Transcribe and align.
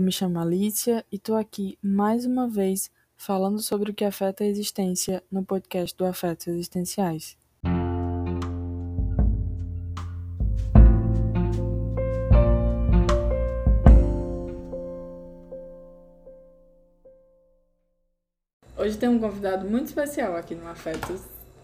Eu 0.00 0.02
me 0.02 0.10
chamo 0.10 0.40
Alicia 0.40 1.04
e 1.12 1.18
tô 1.18 1.34
aqui 1.34 1.78
mais 1.82 2.24
uma 2.24 2.48
vez 2.48 2.90
falando 3.18 3.58
sobre 3.58 3.90
o 3.90 3.94
que 3.94 4.02
afeta 4.02 4.42
a 4.42 4.46
existência 4.46 5.22
no 5.30 5.44
podcast 5.44 5.94
do 5.94 6.06
Afetos 6.06 6.46
Existenciais. 6.46 7.36
Hoje 18.74 18.96
tem 18.96 19.10
um 19.10 19.18
convidado 19.18 19.68
muito 19.68 19.88
especial 19.88 20.34
aqui 20.34 20.54
no 20.54 20.66
Afetos. 20.66 21.20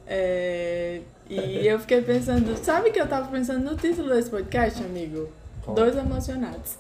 É, 0.07 1.01
E 1.31 1.67
eu 1.67 1.79
fiquei 1.79 2.03
pensando, 2.03 2.55
sabe 2.63 2.91
que 2.91 3.01
eu 3.01 3.09
tava 3.09 3.31
pensando 3.31 3.65
no 3.65 3.79
título 3.79 4.11
desse 4.11 4.29
podcast, 4.29 4.85
amigo? 4.85 5.27
Dois 5.75 5.97
emocionados. 5.97 6.79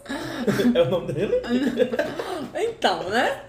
É 0.75 0.83
o 0.83 0.91
nome 0.91 1.13
dele? 1.13 1.35
Então, 2.59 3.11
né? 3.11 3.43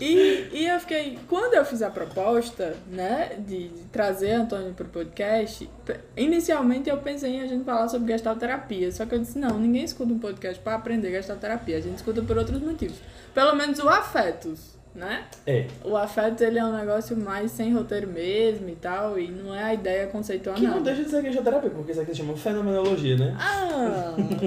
E, 0.00 0.48
e 0.52 0.66
eu 0.66 0.80
fiquei. 0.80 1.18
Quando 1.28 1.54
eu 1.54 1.64
fiz 1.64 1.82
a 1.82 1.90
proposta, 1.90 2.74
né, 2.90 3.36
de, 3.38 3.68
de 3.68 3.82
trazer 3.92 4.32
Antônio 4.32 4.72
pro 4.72 4.86
podcast, 4.86 5.68
inicialmente 6.16 6.88
eu 6.88 6.96
pensei 6.98 7.36
em 7.36 7.42
a 7.42 7.46
gente 7.46 7.64
falar 7.64 7.88
sobre 7.88 8.12
gestalterapia. 8.12 8.90
Só 8.90 9.06
que 9.06 9.14
eu 9.14 9.18
disse: 9.18 9.38
não, 9.38 9.58
ninguém 9.58 9.84
escuta 9.84 10.12
um 10.12 10.18
podcast 10.18 10.60
pra 10.62 10.74
aprender 10.74 11.10
gestalterapia. 11.10 11.76
A 11.76 11.80
gente 11.80 11.96
escuta 11.96 12.22
por 12.22 12.36
outros 12.38 12.60
motivos. 12.60 12.96
Pelo 13.34 13.54
menos 13.54 13.78
o 13.78 13.88
afetos, 13.88 14.76
né? 14.94 15.24
É. 15.46 15.66
O 15.84 15.96
afeto, 15.96 16.42
ele 16.42 16.58
é 16.58 16.64
um 16.64 16.76
negócio 16.76 17.16
mais 17.16 17.50
sem 17.52 17.72
roteiro 17.72 18.08
mesmo 18.08 18.68
e 18.68 18.74
tal, 18.74 19.18
e 19.18 19.28
não 19.30 19.54
é 19.54 19.62
a 19.62 19.74
ideia 19.74 20.06
conceitual 20.08 20.56
Que 20.56 20.62
não 20.62 20.70
nada. 20.78 20.82
deixa 20.84 21.04
de 21.04 21.10
ser 21.10 21.22
queixoterapia, 21.22 21.70
porque 21.70 21.92
isso 21.92 22.00
aqui 22.00 22.10
se 22.10 22.18
chama 22.18 22.36
fenomenologia, 22.36 23.16
né? 23.16 23.36
Ah, 23.38 23.59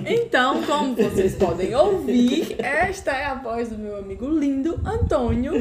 então, 0.07 0.63
como 0.63 0.95
vocês 0.95 1.35
podem 1.35 1.73
ouvir, 1.75 2.55
esta 2.59 3.11
é 3.11 3.25
a 3.25 3.35
voz 3.35 3.69
do 3.69 3.77
meu 3.77 3.97
amigo 3.97 4.27
lindo, 4.27 4.79
Antônio, 4.85 5.53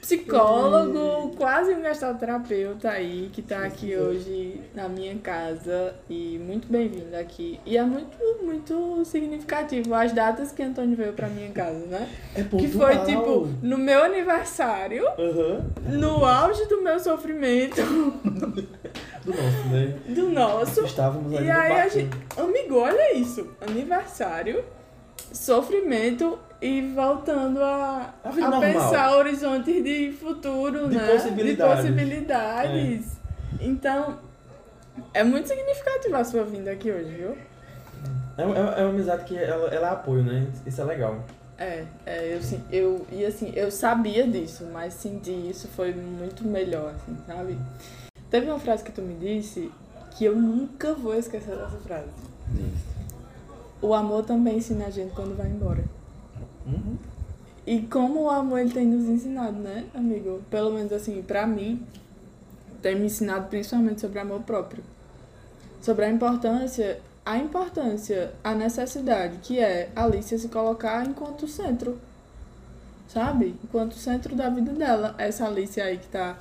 psicólogo, 0.00 1.36
quase 1.36 1.74
um 1.74 1.82
gestalterapeuta 1.82 2.90
aí, 2.90 3.28
que 3.32 3.42
tá 3.42 3.64
aqui 3.64 3.96
hoje 3.96 4.60
na 4.74 4.88
minha 4.88 5.14
casa 5.16 5.94
e 6.08 6.38
muito 6.38 6.68
bem-vindo 6.68 7.14
aqui. 7.16 7.60
E 7.66 7.76
é 7.76 7.82
muito, 7.82 8.16
muito 8.42 9.04
significativo 9.04 9.94
as 9.94 10.12
datas 10.12 10.52
que 10.52 10.62
Antônio 10.62 10.96
veio 10.96 11.12
pra 11.12 11.28
minha 11.28 11.50
casa, 11.50 11.86
né? 11.86 12.08
É 12.34 12.42
Que 12.42 12.68
foi, 12.68 12.98
tipo, 13.04 13.48
no 13.62 13.76
meu 13.78 14.02
aniversário, 14.02 15.06
Aham. 15.18 15.64
no 15.88 16.24
auge 16.24 16.64
do 16.66 16.80
meu 16.82 16.98
sofrimento, 16.98 17.80
Do 19.30 19.42
nosso, 19.42 19.68
né? 19.68 19.98
do 20.08 20.28
nosso, 20.30 20.84
Estávamos 20.84 21.34
ali 21.34 21.46
E 21.46 21.50
aí 21.50 21.72
a 21.72 21.88
gente. 21.88 22.10
Amigo, 22.36 22.78
olha 22.78 23.14
isso. 23.16 23.48
Aniversário, 23.60 24.64
sofrimento 25.32 26.38
e 26.60 26.82
voltando 26.94 27.62
a, 27.62 28.12
A 28.22 28.28
a 28.28 28.60
pensar 28.60 29.16
horizontes 29.16 29.82
de 29.82 30.12
futuro, 30.12 30.88
De 30.88 30.96
né? 30.96 31.06
possibilidades. 31.12 31.84
De 31.84 31.92
possibilidades. 31.92 33.06
Então, 33.60 34.18
é 35.14 35.24
muito 35.24 35.48
significativa 35.48 36.18
a 36.18 36.24
sua 36.24 36.44
vinda 36.44 36.70
aqui 36.72 36.90
hoje, 36.90 37.10
viu? 37.14 37.36
É, 38.36 38.42
é, 38.42 38.80
é 38.80 38.84
uma 38.84 38.90
amizade 38.90 39.24
que 39.24 39.36
ela, 39.36 39.68
ela 39.74 39.88
é 39.88 39.90
apoio, 39.92 40.22
né? 40.22 40.46
Isso 40.66 40.80
é 40.80 40.84
legal. 40.84 41.24
É, 41.58 41.84
é 42.06 42.34
eu, 42.34 42.42
sim- 42.42 42.62
eu, 42.72 43.06
e 43.12 43.24
assim, 43.24 43.52
eu 43.54 43.70
sabia 43.70 44.26
disso, 44.26 44.66
mas 44.72 44.94
sentir 44.94 45.50
isso 45.50 45.68
foi 45.68 45.92
muito 45.92 46.42
melhor, 46.46 46.94
assim, 46.94 47.16
sabe? 47.26 47.58
Teve 48.30 48.48
uma 48.48 48.58
frase 48.58 48.84
que 48.84 48.92
tu 48.92 49.02
me 49.02 49.14
disse 49.14 49.70
que 50.12 50.24
eu 50.24 50.36
nunca 50.36 50.94
vou 50.94 51.14
esquecer 51.14 51.56
dessa 51.56 51.78
frase. 51.78 52.08
O 53.82 53.94
amor 53.94 54.24
também 54.24 54.58
ensina 54.58 54.86
a 54.86 54.90
gente 54.90 55.14
quando 55.14 55.36
vai 55.36 55.48
embora. 55.48 55.82
Uhum. 56.66 56.96
E 57.66 57.82
como 57.82 58.22
o 58.22 58.30
amor 58.30 58.60
ele 58.60 58.72
tem 58.72 58.86
nos 58.86 59.08
ensinado, 59.08 59.58
né, 59.58 59.86
amigo? 59.94 60.42
Pelo 60.50 60.72
menos 60.72 60.92
assim, 60.92 61.22
pra 61.22 61.46
mim, 61.46 61.84
tem 62.82 62.94
me 62.94 63.06
ensinado 63.06 63.48
principalmente 63.48 64.00
sobre 64.00 64.18
amor 64.18 64.40
próprio. 64.42 64.82
Sobre 65.80 66.04
a 66.04 66.10
importância, 66.10 67.00
a 67.24 67.38
importância, 67.38 68.32
a 68.44 68.54
necessidade 68.54 69.38
que 69.42 69.58
é 69.58 69.90
a 69.94 70.04
Alicia 70.04 70.38
se 70.38 70.48
colocar 70.48 71.06
enquanto 71.06 71.48
centro. 71.48 71.98
Sabe? 73.08 73.56
Enquanto 73.64 73.94
centro 73.94 74.36
da 74.36 74.48
vida 74.50 74.72
dela. 74.72 75.14
Essa 75.18 75.46
Alicia 75.46 75.84
aí 75.84 75.98
que 75.98 76.08
tá 76.08 76.36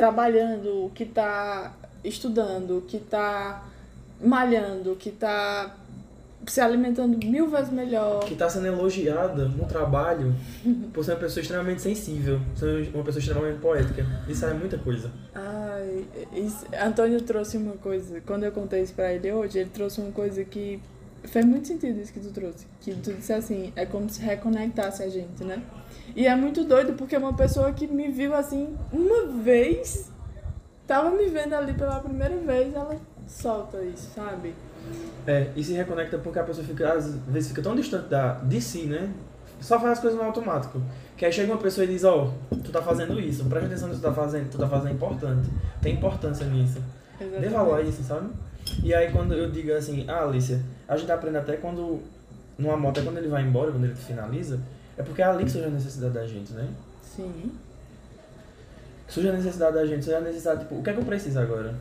trabalhando, 0.00 0.90
que 0.94 1.04
tá 1.04 1.74
estudando, 2.02 2.82
que 2.88 2.98
tá 2.98 3.62
malhando, 4.18 4.96
que 4.96 5.10
tá 5.10 5.76
se 6.46 6.58
alimentando 6.58 7.18
mil 7.26 7.50
vezes 7.50 7.70
melhor. 7.70 8.24
Que 8.24 8.34
tá 8.34 8.48
sendo 8.48 8.66
elogiada 8.66 9.44
no 9.44 9.66
trabalho 9.66 10.34
por 10.94 11.04
ser 11.04 11.12
uma 11.12 11.18
pessoa 11.18 11.42
extremamente 11.42 11.82
sensível, 11.82 12.40
ser 12.56 12.90
uma 12.94 13.04
pessoa 13.04 13.20
extremamente 13.20 13.60
poética. 13.60 14.06
Isso 14.26 14.46
é 14.46 14.54
muita 14.54 14.78
coisa. 14.78 15.10
Ai, 15.34 16.06
isso, 16.32 16.64
Antônio 16.82 17.20
trouxe 17.20 17.58
uma 17.58 17.74
coisa, 17.74 18.22
quando 18.22 18.44
eu 18.44 18.52
contei 18.52 18.80
isso 18.80 18.94
pra 18.94 19.12
ele 19.12 19.30
hoje, 19.30 19.58
ele 19.58 19.68
trouxe 19.68 20.00
uma 20.00 20.12
coisa 20.12 20.42
que 20.46 20.80
fez 21.24 21.44
muito 21.44 21.68
sentido 21.68 22.00
isso 22.00 22.12
que 22.12 22.20
tu 22.20 22.30
trouxe. 22.30 22.66
Que 22.80 22.94
tu 22.94 23.12
disse 23.12 23.32
assim, 23.32 23.72
é 23.76 23.86
como 23.86 24.08
se 24.08 24.20
reconectasse 24.20 25.02
a 25.02 25.08
gente, 25.08 25.44
né? 25.44 25.62
E 26.14 26.26
é 26.26 26.34
muito 26.34 26.64
doido 26.64 26.94
porque 26.94 27.16
uma 27.16 27.34
pessoa 27.34 27.72
que 27.72 27.86
me 27.86 28.08
viu 28.08 28.34
assim 28.34 28.76
uma 28.92 29.26
vez, 29.42 30.10
tava 30.86 31.10
me 31.10 31.26
vendo 31.26 31.54
ali 31.54 31.72
pela 31.74 32.00
primeira 32.00 32.36
vez, 32.36 32.74
ela 32.74 32.96
solta 33.26 33.82
isso, 33.82 34.10
sabe? 34.14 34.54
É, 35.26 35.50
e 35.54 35.62
se 35.62 35.72
reconecta 35.74 36.18
porque 36.18 36.38
a 36.38 36.42
pessoa 36.44 36.66
fica, 36.66 36.92
às 36.92 37.14
vezes 37.14 37.50
fica 37.50 37.62
tão 37.62 37.76
distante 37.76 38.08
da, 38.08 38.34
de 38.34 38.60
si, 38.60 38.86
né? 38.86 39.12
Só 39.60 39.78
faz 39.78 39.92
as 39.92 40.00
coisas 40.00 40.18
no 40.18 40.24
automático. 40.24 40.80
Que 41.16 41.26
aí 41.26 41.32
chega 41.32 41.52
uma 41.52 41.60
pessoa 41.60 41.84
e 41.84 41.88
diz, 41.88 42.02
ó, 42.02 42.32
tu 42.64 42.72
tá 42.72 42.80
fazendo 42.80 43.20
isso, 43.20 43.44
presta 43.44 43.66
atenção 43.66 43.88
no 43.88 43.94
que 43.94 44.00
tu 44.00 44.04
tá 44.04 44.12
fazendo, 44.12 44.50
tu 44.50 44.58
tá 44.58 44.66
fazendo 44.66 44.88
é 44.88 44.92
importante. 44.92 45.50
Tem 45.82 45.94
importância 45.94 46.46
nisso. 46.46 46.82
Dê 47.18 47.48
valor 47.48 47.78
a 47.78 47.82
isso, 47.82 48.02
sabe? 48.02 48.30
E 48.82 48.94
aí 48.94 49.10
quando 49.12 49.34
eu 49.34 49.50
digo 49.50 49.72
assim, 49.72 50.04
ah, 50.08 50.24
Alicia, 50.24 50.60
a 50.88 50.96
gente 50.96 51.10
aprende 51.12 51.36
até 51.36 51.56
quando, 51.56 52.00
numa 52.58 52.76
moto, 52.76 52.98
até 52.98 53.06
quando 53.06 53.18
ele 53.18 53.28
vai 53.28 53.42
embora, 53.42 53.70
quando 53.70 53.84
ele 53.84 53.94
finaliza, 53.94 54.60
é 54.96 55.02
porque 55.02 55.22
é 55.22 55.26
ali 55.26 55.44
que 55.44 55.50
surge 55.50 55.66
a 55.66 55.70
necessidade 55.70 56.14
da 56.14 56.26
gente, 56.26 56.52
né? 56.52 56.68
Sim. 57.02 57.52
Surge 59.08 59.28
a 59.28 59.32
necessidade 59.32 59.74
da 59.74 59.86
gente, 59.86 60.04
surge 60.04 60.16
a 60.16 60.20
necessidade, 60.20 60.60
tipo, 60.60 60.76
o 60.76 60.82
que 60.82 60.90
é 60.90 60.92
que 60.92 61.00
eu 61.00 61.04
preciso 61.04 61.38
agora? 61.40 61.74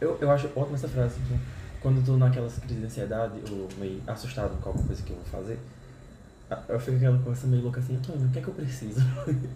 Eu, 0.00 0.16
eu 0.20 0.30
acho 0.30 0.48
ótima 0.54 0.76
essa 0.76 0.88
frase, 0.88 1.16
tipo, 1.16 1.38
quando 1.80 1.98
eu 1.98 2.04
tô 2.04 2.16
naquelas 2.16 2.58
crises 2.58 2.78
de 2.78 2.86
ansiedade, 2.86 3.34
ou 3.50 3.68
meio 3.78 4.00
assustado 4.06 4.56
com 4.62 4.70
alguma 4.70 4.86
coisa 4.86 5.02
que 5.02 5.10
eu 5.10 5.16
vou 5.16 5.24
fazer, 5.26 5.58
eu 6.68 6.80
fico 6.80 6.92
com 6.92 6.96
aquela 6.96 7.18
coisa 7.18 7.46
meio 7.46 7.62
louca 7.62 7.80
assim, 7.80 7.96
Antônio, 7.96 8.26
o 8.26 8.30
que 8.30 8.38
é 8.38 8.42
que 8.42 8.48
eu 8.48 8.54
preciso? 8.54 9.00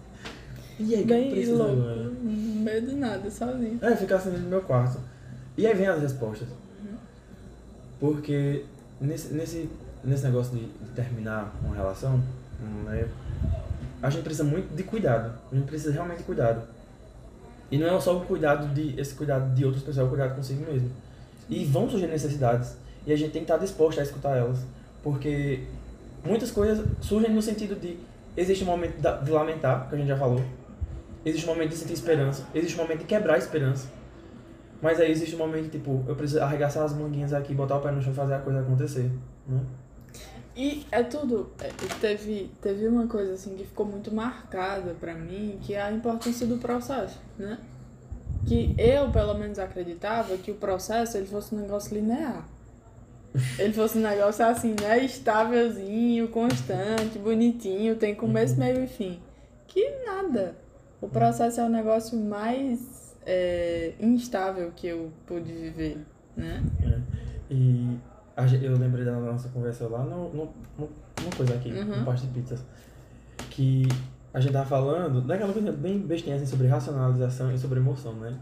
e 0.79 0.95
aí, 0.95 1.05
que 1.05 1.13
é 1.13 1.27
eu 1.27 1.33
Bem 1.33 1.45
louco, 1.47 1.71
agora? 1.71 2.03
no 2.03 2.61
meio 2.61 2.85
do 2.85 2.95
nada, 2.97 3.31
sozinho. 3.31 3.79
É, 3.81 3.95
ficar 3.95 4.17
assim 4.17 4.29
no 4.29 4.49
meu 4.49 4.61
quarto. 4.61 4.99
E 5.57 5.65
aí 5.65 5.73
vem 5.73 5.87
as 5.87 6.01
respostas. 6.01 6.47
Porque 8.03 8.65
nesse, 8.99 9.33
nesse, 9.33 9.69
nesse 10.03 10.25
negócio 10.25 10.53
de, 10.57 10.67
terminar 10.93 11.55
uma 11.63 11.73
relação, 11.73 12.21
né, 12.83 13.07
a 14.01 14.09
gente 14.09 14.23
precisa 14.23 14.43
muito 14.43 14.75
de 14.75 14.83
cuidado. 14.83 15.33
A 15.49 15.55
gente 15.55 15.65
precisa 15.65 15.93
realmente 15.93 16.17
de 16.17 16.23
cuidado. 16.25 16.67
E 17.71 17.77
não 17.77 17.95
é 17.95 18.01
só 18.01 18.17
o 18.17 18.25
cuidado 18.25 18.73
de 18.73 18.99
esse 18.99 19.15
cuidado 19.15 19.55
de 19.55 19.63
outras 19.63 19.81
pessoas, 19.81 20.03
é 20.03 20.03
o 20.03 20.09
cuidado 20.09 20.35
consigo 20.35 20.69
mesmo. 20.69 20.91
E 21.49 21.63
vão 21.63 21.89
surgir 21.89 22.07
necessidades. 22.07 22.75
E 23.07 23.13
a 23.13 23.15
gente 23.15 23.31
tem 23.31 23.45
que 23.45 23.49
estar 23.49 23.57
disposto 23.57 24.01
a 24.01 24.03
escutar 24.03 24.35
elas. 24.35 24.65
Porque 25.01 25.63
muitas 26.25 26.51
coisas 26.51 26.85
surgem 26.99 27.31
no 27.31 27.41
sentido 27.41 27.79
de 27.79 27.97
existe 28.35 28.65
um 28.65 28.67
momento 28.67 28.97
de 29.23 29.31
lamentar, 29.31 29.87
que 29.87 29.95
a 29.95 29.97
gente 29.97 30.09
já 30.09 30.17
falou. 30.17 30.43
Existe 31.23 31.49
um 31.49 31.53
momento 31.53 31.69
de 31.69 31.77
sentir 31.77 31.93
esperança. 31.93 32.45
Existe 32.53 32.77
um 32.77 32.83
momento 32.83 32.99
de 32.99 33.05
quebrar 33.05 33.35
a 33.35 33.37
esperança. 33.37 33.87
Mas 34.83 34.99
aí 34.99 35.09
existe 35.09 35.33
um 35.33 35.37
momento, 35.39 35.71
tipo, 35.71 36.03
eu 36.05 36.13
preciso 36.13 36.41
arregaçar 36.41 36.83
as 36.83 36.93
manguinhas 36.93 37.31
aqui, 37.31 37.53
botar 37.53 37.77
o 37.77 37.79
pé 37.79 37.89
no 37.89 38.01
chão 38.01 38.11
e 38.11 38.15
fazer 38.15 38.33
a 38.33 38.39
coisa 38.39 38.59
acontecer. 38.59 39.09
Né? 39.47 39.61
E 40.57 40.85
é 40.91 41.01
tudo. 41.01 41.53
é, 41.61 41.69
Teve, 42.01 42.51
teve 42.61 42.85
uma 42.89 43.07
coisa 43.07 43.33
assim 43.33 43.55
que 43.55 43.63
ficou 43.63 43.85
muito 43.85 44.13
marcada 44.13 44.93
pra 44.99 45.13
mim, 45.13 45.57
que 45.61 45.73
é 45.73 45.81
a 45.81 45.89
importância 45.89 46.45
do 46.45 46.57
processo, 46.57 47.17
né? 47.39 47.57
Que 48.45 48.75
eu, 48.77 49.09
pelo 49.09 49.35
menos, 49.35 49.57
acreditava 49.57 50.35
que 50.35 50.51
o 50.51 50.55
processo 50.55 51.15
ele 51.15 51.27
fosse 51.27 51.55
um 51.55 51.59
negócio 51.59 51.95
linear. 51.95 52.45
Ele 53.57 53.71
fosse 53.71 53.97
um 53.97 54.01
negócio 54.01 54.45
assim, 54.45 54.75
né? 54.81 54.99
Estávelzinho, 54.99 56.27
constante, 56.27 57.17
bonitinho, 57.17 57.95
tem 57.95 58.13
começo, 58.13 58.59
meio 58.59 58.83
e 58.83 58.87
fim. 58.87 59.21
Que 59.65 59.89
nada. 60.05 60.57
O 61.01 61.07
processo 61.07 61.61
é 61.61 61.63
o 61.63 61.69
negócio 61.69 62.19
mais 62.19 63.12
é, 63.25 63.93
instável 63.99 64.71
que 64.75 64.87
eu 64.87 65.11
pude 65.25 65.51
viver, 65.51 65.97
né? 66.35 66.63
E 67.49 67.97
a 68.35 68.47
gen- 68.47 68.63
eu 68.63 68.77
lembrei 68.77 69.05
da 69.05 69.13
nossa 69.19 69.49
conversa 69.49 69.87
lá 69.87 70.03
no, 70.03 70.29
no, 70.33 70.45
no, 70.77 70.89
numa 71.21 71.35
coisa 71.35 71.53
aqui, 71.53 71.71
Uhum. 71.71 71.99
no 71.99 72.05
parte 72.05 72.25
de 72.25 72.33
pizzas. 72.33 72.63
Que 73.49 73.87
a 74.33 74.39
gente 74.39 74.51
tava 74.53 74.65
falando 74.65 75.21
daquela 75.21 75.53
coisa 75.53 75.71
bem 75.71 75.99
bestinha 75.99 76.35
assim, 76.35 76.45
sobre 76.45 76.67
racionalização 76.67 77.53
e 77.53 77.57
sobre 77.57 77.79
emoção, 77.79 78.13
né? 78.13 78.37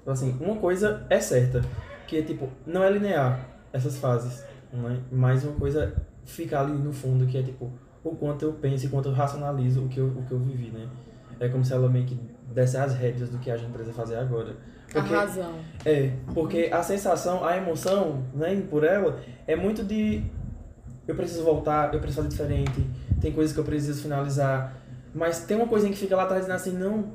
Então, 0.00 0.12
assim, 0.12 0.36
uma 0.40 0.56
coisa 0.56 1.04
é 1.10 1.18
certa, 1.20 1.62
que 2.06 2.18
é 2.18 2.22
tipo, 2.22 2.48
não 2.66 2.82
é 2.82 2.90
linear 2.90 3.44
essas 3.72 3.96
fases, 3.98 4.44
né? 4.72 5.00
Mas 5.10 5.44
uma 5.44 5.54
coisa 5.54 5.94
fica 6.24 6.60
ali 6.60 6.72
no 6.72 6.92
fundo, 6.92 7.26
que 7.26 7.36
é 7.38 7.42
tipo, 7.42 7.70
o 8.04 8.14
quanto 8.16 8.44
eu 8.44 8.52
penso 8.52 8.86
e 8.86 8.88
quanto 8.88 9.08
eu 9.08 9.12
racionalizo 9.12 9.84
o 9.84 9.88
que 9.88 9.98
eu, 9.98 10.06
o 10.08 10.22
que 10.24 10.32
eu 10.32 10.38
vivi, 10.38 10.70
né? 10.70 10.88
É 11.40 11.48
como 11.48 11.64
se 11.64 11.72
ela 11.72 11.88
meio 11.88 12.04
que 12.06 12.16
desse 12.52 12.76
as 12.76 12.94
rédeas 12.94 13.28
do 13.28 13.38
que 13.38 13.50
a 13.50 13.56
gente 13.56 13.72
precisa 13.72 13.94
fazer 13.94 14.16
agora. 14.16 14.54
Porque, 14.92 15.14
a 15.14 15.18
razão. 15.20 15.54
É, 15.84 16.12
porque 16.34 16.68
a 16.72 16.82
sensação, 16.82 17.44
a 17.44 17.56
emoção, 17.56 18.22
né, 18.34 18.62
por 18.70 18.84
ela, 18.84 19.18
é 19.46 19.56
muito 19.56 19.82
de 19.82 20.22
eu 21.08 21.14
preciso 21.14 21.42
voltar, 21.44 21.92
eu 21.92 22.00
preciso 22.00 22.22
fazer 22.22 22.28
diferente, 22.28 22.86
tem 23.20 23.32
coisas 23.32 23.52
que 23.54 23.60
eu 23.60 23.64
preciso 23.64 24.02
finalizar. 24.02 24.76
Mas 25.14 25.44
tem 25.44 25.56
uma 25.56 25.66
coisinha 25.66 25.92
que 25.92 25.98
fica 25.98 26.14
lá 26.16 26.24
atrás 26.24 26.42
dizendo 26.46 26.56
assim, 26.56 26.72
não, 26.72 27.12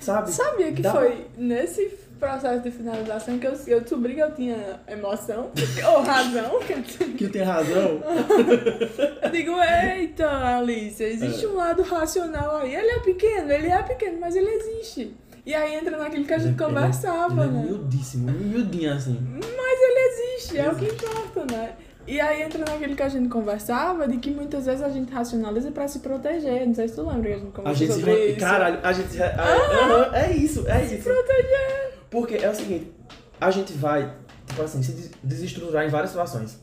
sabe? 0.00 0.30
Sabia 0.30 0.72
que 0.72 0.82
Dá- 0.82 0.92
foi 0.92 1.26
nesse 1.36 1.98
processo 2.20 2.60
de 2.62 2.70
finalização 2.70 3.38
que 3.38 3.46
eu, 3.46 3.54
eu 3.66 3.80
descobri 3.80 4.14
que 4.14 4.20
eu 4.20 4.30
tinha 4.34 4.78
emoção, 4.86 5.50
ou 5.92 6.02
razão. 6.02 6.60
Que 7.16 7.28
tem 7.28 7.42
razão. 7.42 8.00
Eu 9.22 9.30
digo, 9.30 9.52
eita, 9.62 10.28
Alice, 10.58 11.02
existe 11.02 11.44
É. 11.44 11.48
um 11.48 11.54
lado 11.56 11.82
racional 11.82 12.58
aí. 12.58 12.74
Ele 12.74 12.90
é 12.90 12.98
pequeno, 13.00 13.50
ele 13.50 13.68
é 13.68 13.82
pequeno, 13.82 14.18
mas 14.20 14.36
ele 14.36 14.48
existe. 14.50 15.16
E 15.46 15.54
aí 15.54 15.74
entra 15.74 15.96
naquilo 15.96 16.24
que 16.24 16.34
a 16.34 16.38
gente 16.38 16.54
Ele 16.54 16.62
é- 16.62 16.66
conversava, 16.66 17.44
é 17.44 17.46
né? 17.46 17.62
miudíssimo, 17.66 18.30
miudinho 18.30 18.92
assim. 18.92 19.18
Mas 19.34 19.80
ele 19.82 20.00
existe, 20.08 20.58
é 20.58 20.68
o 20.68 20.74
que 20.76 20.84
importa, 20.86 21.46
né? 21.52 21.72
E 22.06 22.20
aí 22.20 22.42
entra 22.42 22.58
naquilo 22.64 22.96
que 22.96 23.02
a 23.02 23.08
gente 23.08 23.28
conversava, 23.28 24.08
de 24.08 24.16
que 24.18 24.30
muitas 24.30 24.66
vezes 24.66 24.82
a 24.82 24.88
gente 24.88 25.12
racionaliza 25.12 25.70
pra 25.70 25.86
se 25.86 26.00
proteger. 26.00 26.66
Não 26.66 26.74
sei 26.74 26.88
se 26.88 26.94
tu 26.96 27.02
lembra 27.06 27.22
que 27.30 27.34
a 27.34 27.38
gente 27.38 27.48
A 27.48 27.52
conversou 27.52 27.86
gente 27.86 27.92
se. 27.94 28.00
sobre 28.00 28.26
isso. 28.26 28.40
Caralho, 28.40 28.78
a 28.82 28.92
gente. 28.92 29.08
se- 29.10 29.22
a- 29.22 29.34
aham, 29.36 30.14
é 30.16 30.32
isso, 30.32 30.68
é 30.68 30.84
isso. 30.84 31.04
Proteger. 31.04 31.79
Porque 32.10 32.34
é 32.34 32.50
o 32.50 32.54
seguinte, 32.54 32.92
a 33.40 33.50
gente 33.50 33.72
vai, 33.72 34.12
tipo 34.46 34.60
assim, 34.62 34.82
se 34.82 34.92
des- 34.92 35.10
desestruturar 35.22 35.84
em 35.86 35.88
várias 35.88 36.10
situações. 36.10 36.60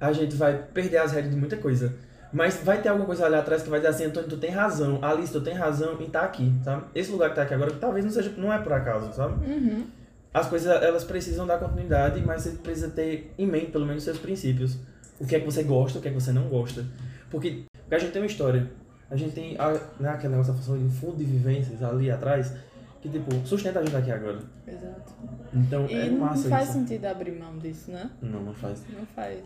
A 0.00 0.12
gente 0.12 0.34
vai 0.36 0.54
perder 0.74 0.98
as 0.98 1.12
rédeas 1.12 1.32
de 1.32 1.38
muita 1.38 1.56
coisa. 1.56 1.94
Mas 2.32 2.60
vai 2.62 2.82
ter 2.82 2.88
alguma 2.90 3.06
coisa 3.06 3.24
ali 3.24 3.36
atrás 3.36 3.62
que 3.62 3.70
vai 3.70 3.80
dizer 3.80 3.90
assim, 3.90 4.04
Antônio, 4.04 4.28
tu 4.28 4.36
tem 4.36 4.50
razão, 4.50 4.98
Alice, 5.02 5.32
tu 5.32 5.40
tem 5.40 5.54
razão 5.54 5.98
em 5.98 6.04
estar 6.04 6.22
aqui, 6.22 6.52
sabe? 6.62 6.84
Esse 6.94 7.10
lugar 7.10 7.30
que 7.30 7.36
tá 7.36 7.42
aqui 7.42 7.54
agora, 7.54 7.70
talvez 7.72 8.04
não 8.04 8.12
seja, 8.12 8.30
não 8.36 8.52
é 8.52 8.58
por 8.58 8.72
acaso, 8.72 9.12
sabe? 9.14 9.46
Uhum. 9.50 9.86
As 10.34 10.46
coisas, 10.46 10.70
elas 10.82 11.04
precisam 11.04 11.46
dar 11.46 11.58
continuidade, 11.58 12.20
mas 12.20 12.42
você 12.42 12.50
precisa 12.50 12.90
ter 12.90 13.32
em 13.38 13.46
mente, 13.46 13.70
pelo 13.72 13.86
menos, 13.86 14.02
seus 14.04 14.18
princípios. 14.18 14.76
O 15.18 15.26
que 15.26 15.34
é 15.36 15.40
que 15.40 15.46
você 15.46 15.62
gosta, 15.62 15.98
o 15.98 16.02
que 16.02 16.08
é 16.08 16.10
que 16.10 16.20
você 16.20 16.30
não 16.30 16.48
gosta. 16.48 16.84
Porque, 17.30 17.64
porque 17.80 17.94
a 17.94 17.98
gente 17.98 18.12
tem 18.12 18.20
uma 18.20 18.26
história. 18.28 18.70
A 19.10 19.16
gente 19.16 19.32
tem 19.32 19.56
a, 19.58 19.72
né, 19.98 20.10
aquele 20.10 20.32
negócio 20.32 20.52
da 20.52 20.58
função 20.58 20.76
de 20.78 20.94
fundo 20.94 21.16
de 21.16 21.24
vivências 21.24 21.82
ali 21.82 22.10
atrás, 22.10 22.52
que, 23.00 23.08
tipo, 23.08 23.34
sustenta 23.46 23.78
a 23.80 23.84
gente 23.84 23.94
aqui 23.96 24.10
agora. 24.10 24.38
Exato. 24.66 25.12
Então, 25.54 25.86
E 25.86 25.94
é 25.94 26.10
não 26.10 26.18
massa 26.18 26.48
faz 26.48 26.68
isso. 26.68 26.78
sentido 26.78 27.04
abrir 27.06 27.32
mão 27.38 27.56
disso, 27.58 27.90
né? 27.90 28.10
Não, 28.20 28.40
não 28.42 28.54
faz. 28.54 28.82
Não 28.92 29.06
faz. 29.14 29.38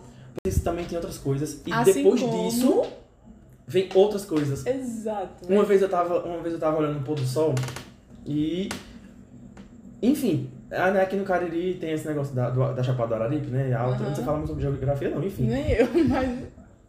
Isso 0.47 0.63
também 0.65 0.85
tem 0.87 0.97
outras 0.97 1.19
coisas. 1.19 1.61
E 1.67 1.73
Assim 1.73 1.93
depois 2.03 2.21
como- 2.21 2.45
disso, 2.51 2.83
vem 3.67 3.89
outras 3.95 4.25
coisas. 4.25 4.65
Exato. 4.67 5.49
né? 5.49 5.55
Uma 5.57 5.65
vez 5.65 5.83
eu 5.83 5.89
tava, 5.89 6.21
uma 6.25 6.41
vez 6.43 6.55
eu 6.55 6.61
tava 6.61 6.79
olhando 6.79 6.99
o 7.01 7.03
pôr 7.03 7.15
do 7.17 7.27
sol 7.27 7.55
e. 8.27 8.69
Enfim, 10.03 10.51
ah, 10.71 10.91
né, 10.91 11.01
aqui 11.03 11.15
no 11.17 11.25
Cariri 11.25 11.75
tem 11.75 11.93
esse 11.93 12.07
negócio 12.09 12.35
da, 12.35 12.51
da 12.51 12.83
Chapada 12.83 13.09
do 13.09 13.15
Araripe, 13.23 13.47
né? 13.49 13.73
Alta. 13.73 13.97
Aham. 14.01 14.09
Não 14.09 14.15
sei 14.17 14.25
falar 14.25 14.39
muito 14.39 14.49
sobre 14.49 14.63
geografia, 14.63 15.11
não, 15.11 15.23
enfim. 15.23 15.47
Nem 15.47 15.71
eu, 15.73 15.87
mas. 16.09 16.39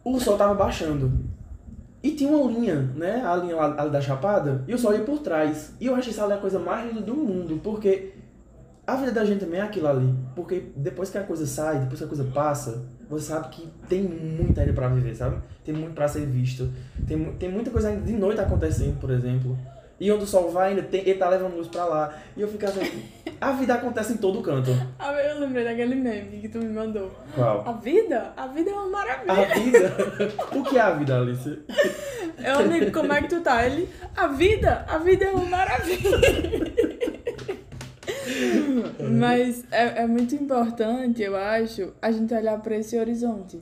O 0.02 0.18
sol 0.18 0.36
tava 0.36 0.54
baixando. 0.54 1.12
E 2.04 2.10
tinha 2.10 2.30
uma 2.30 2.52
linha, 2.52 2.74
né? 2.94 3.24
A 3.24 3.34
linha 3.34 3.56
lá, 3.56 3.80
ali 3.80 3.88
da 3.88 3.98
Chapada, 3.98 4.62
e 4.68 4.74
o 4.74 4.78
sol 4.78 4.92
ia 4.92 5.00
por 5.00 5.20
trás. 5.20 5.72
E 5.80 5.86
eu 5.86 5.94
achei 5.94 6.12
essa 6.12 6.22
ali 6.22 6.34
a 6.34 6.36
coisa 6.36 6.58
mais 6.58 6.86
linda 6.86 7.00
do 7.00 7.14
mundo, 7.14 7.58
porque 7.64 8.12
a 8.86 8.94
vida 8.94 9.10
da 9.10 9.24
gente 9.24 9.40
também 9.40 9.58
é 9.58 9.62
aquilo 9.62 9.88
ali. 9.88 10.14
Porque 10.36 10.70
depois 10.76 11.08
que 11.08 11.16
a 11.16 11.22
coisa 11.22 11.46
sai, 11.46 11.78
depois 11.78 11.98
que 11.98 12.04
a 12.04 12.06
coisa 12.06 12.24
passa, 12.24 12.84
você 13.08 13.28
sabe 13.28 13.48
que 13.48 13.72
tem 13.88 14.02
muita 14.02 14.60
ainda 14.60 14.74
pra 14.74 14.88
viver, 14.88 15.14
sabe? 15.16 15.38
Tem 15.64 15.74
muito 15.74 15.94
pra 15.94 16.06
ser 16.06 16.26
visto. 16.26 16.70
Tem, 17.06 17.24
tem 17.36 17.50
muita 17.50 17.70
coisa 17.70 17.88
ainda 17.88 18.02
de 18.02 18.12
noite 18.12 18.38
acontecendo, 18.38 19.00
por 19.00 19.10
exemplo. 19.10 19.56
E 19.98 20.10
onde 20.10 20.24
o 20.24 20.26
sol 20.26 20.50
vai, 20.50 20.70
ainda 20.70 20.82
tem, 20.82 21.00
ele 21.00 21.18
tá 21.18 21.28
levando 21.28 21.56
luz 21.56 21.68
pra 21.68 21.84
lá. 21.84 22.14
E 22.36 22.40
eu 22.40 22.48
fico 22.48 22.64
assim, 22.66 22.80
a 23.40 23.52
vida 23.52 23.74
acontece 23.74 24.14
em 24.14 24.16
todo 24.16 24.42
canto. 24.42 24.70
Ah, 24.98 25.12
eu 25.12 25.40
lembrei 25.40 25.64
daquele 25.64 25.94
meme 25.94 26.40
que 26.40 26.48
tu 26.48 26.58
me 26.58 26.68
mandou. 26.68 27.10
Qual? 27.34 27.66
A 27.66 27.72
vida? 27.72 28.32
A 28.36 28.46
vida 28.48 28.70
é 28.70 28.74
uma 28.74 28.88
maravilha. 28.88 29.32
A 29.32 29.58
vida? 29.58 29.94
o 30.52 30.62
que 30.64 30.76
é 30.76 30.80
a 30.80 30.90
vida, 30.90 31.18
Alice? 31.18 31.58
Eu 32.38 32.58
amigo, 32.58 32.92
como 32.92 33.12
é 33.12 33.22
que 33.22 33.28
tu 33.28 33.40
tá? 33.40 33.64
Ele, 33.64 33.88
a 34.16 34.26
vida? 34.26 34.84
A 34.88 34.98
vida 34.98 35.26
é 35.26 35.30
uma 35.30 35.44
maravilha. 35.44 36.18
Mas 39.00 39.64
é, 39.70 40.02
é 40.02 40.06
muito 40.06 40.34
importante, 40.34 41.22
eu 41.22 41.36
acho, 41.36 41.92
a 42.00 42.10
gente 42.10 42.34
olhar 42.34 42.58
pra 42.60 42.76
esse 42.76 42.98
horizonte. 42.98 43.60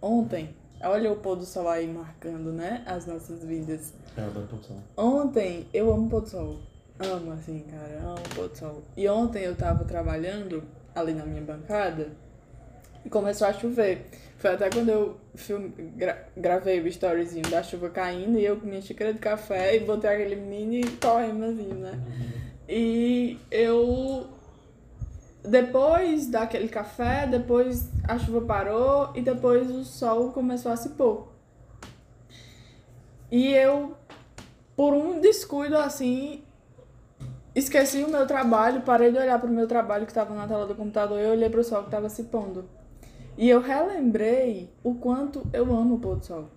Ontem, 0.00 0.54
olha 0.82 1.12
o 1.12 1.16
pôr 1.16 1.36
do 1.36 1.44
sol 1.44 1.68
aí 1.68 1.86
marcando, 1.86 2.52
né? 2.52 2.82
As 2.86 3.06
nossas 3.06 3.42
vidas. 3.44 3.92
É, 4.16 4.20
eu 4.20 4.26
adoro 4.26 4.46
produção. 4.46 4.76
Ontem, 4.96 5.66
eu 5.72 5.92
amo 5.92 6.08
pôr 6.08 6.22
do 6.22 6.28
sol. 6.28 6.56
Amo, 6.98 7.32
assim, 7.32 7.64
cara, 7.70 8.00
amo 8.02 8.22
pôr 8.34 8.48
do 8.48 8.56
sol. 8.56 8.82
E 8.96 9.08
ontem 9.08 9.42
eu 9.44 9.54
tava 9.54 9.84
trabalhando 9.84 10.62
ali 10.94 11.12
na 11.12 11.24
minha 11.26 11.42
bancada 11.42 12.08
e 13.04 13.08
começou 13.10 13.46
a 13.46 13.52
chover. 13.52 14.06
Foi 14.38 14.52
até 14.54 14.68
quando 14.70 14.88
eu 14.90 15.16
film, 15.34 15.70
gra- 15.96 16.26
gravei 16.36 16.80
o 16.80 16.86
storyzinho 16.88 17.48
da 17.50 17.62
chuva 17.62 17.88
caindo 17.90 18.38
e 18.38 18.44
eu 18.44 18.56
com 18.58 18.66
minha 18.66 18.80
xícara 18.82 19.12
de 19.12 19.18
café 19.18 19.76
e 19.76 19.80
botei 19.80 20.10
aquele 20.10 20.36
mini 20.36 20.84
poemazinho, 20.86 21.74
né? 21.76 21.98
E 22.68 23.38
eu. 23.50 24.26
Depois 25.46 26.26
daquele 26.26 26.68
café, 26.68 27.26
depois 27.26 27.88
a 28.06 28.18
chuva 28.18 28.40
parou 28.40 29.12
e 29.14 29.22
depois 29.22 29.70
o 29.70 29.84
sol 29.84 30.32
começou 30.32 30.72
a 30.72 30.76
se 30.76 30.90
pôr. 30.90 31.28
E 33.30 33.52
eu, 33.52 33.94
por 34.76 34.92
um 34.92 35.20
descuido 35.20 35.76
assim, 35.76 36.42
esqueci 37.54 38.02
o 38.02 38.10
meu 38.10 38.26
trabalho, 38.26 38.82
parei 38.82 39.12
de 39.12 39.18
olhar 39.18 39.38
pro 39.40 39.48
meu 39.48 39.68
trabalho 39.68 40.04
que 40.04 40.10
estava 40.10 40.34
na 40.34 40.48
tela 40.48 40.66
do 40.66 40.74
computador 40.74 41.20
e 41.20 41.26
olhei 41.26 41.48
pro 41.48 41.62
sol 41.62 41.80
que 41.82 41.88
estava 41.88 42.08
se 42.08 42.24
pondo. 42.24 42.64
E 43.38 43.48
eu 43.48 43.60
relembrei 43.60 44.68
o 44.82 44.94
quanto 44.94 45.46
eu 45.52 45.64
amo 45.72 45.94
o 45.94 46.00
pôr 46.00 46.16
do 46.16 46.24
sol. 46.24 46.48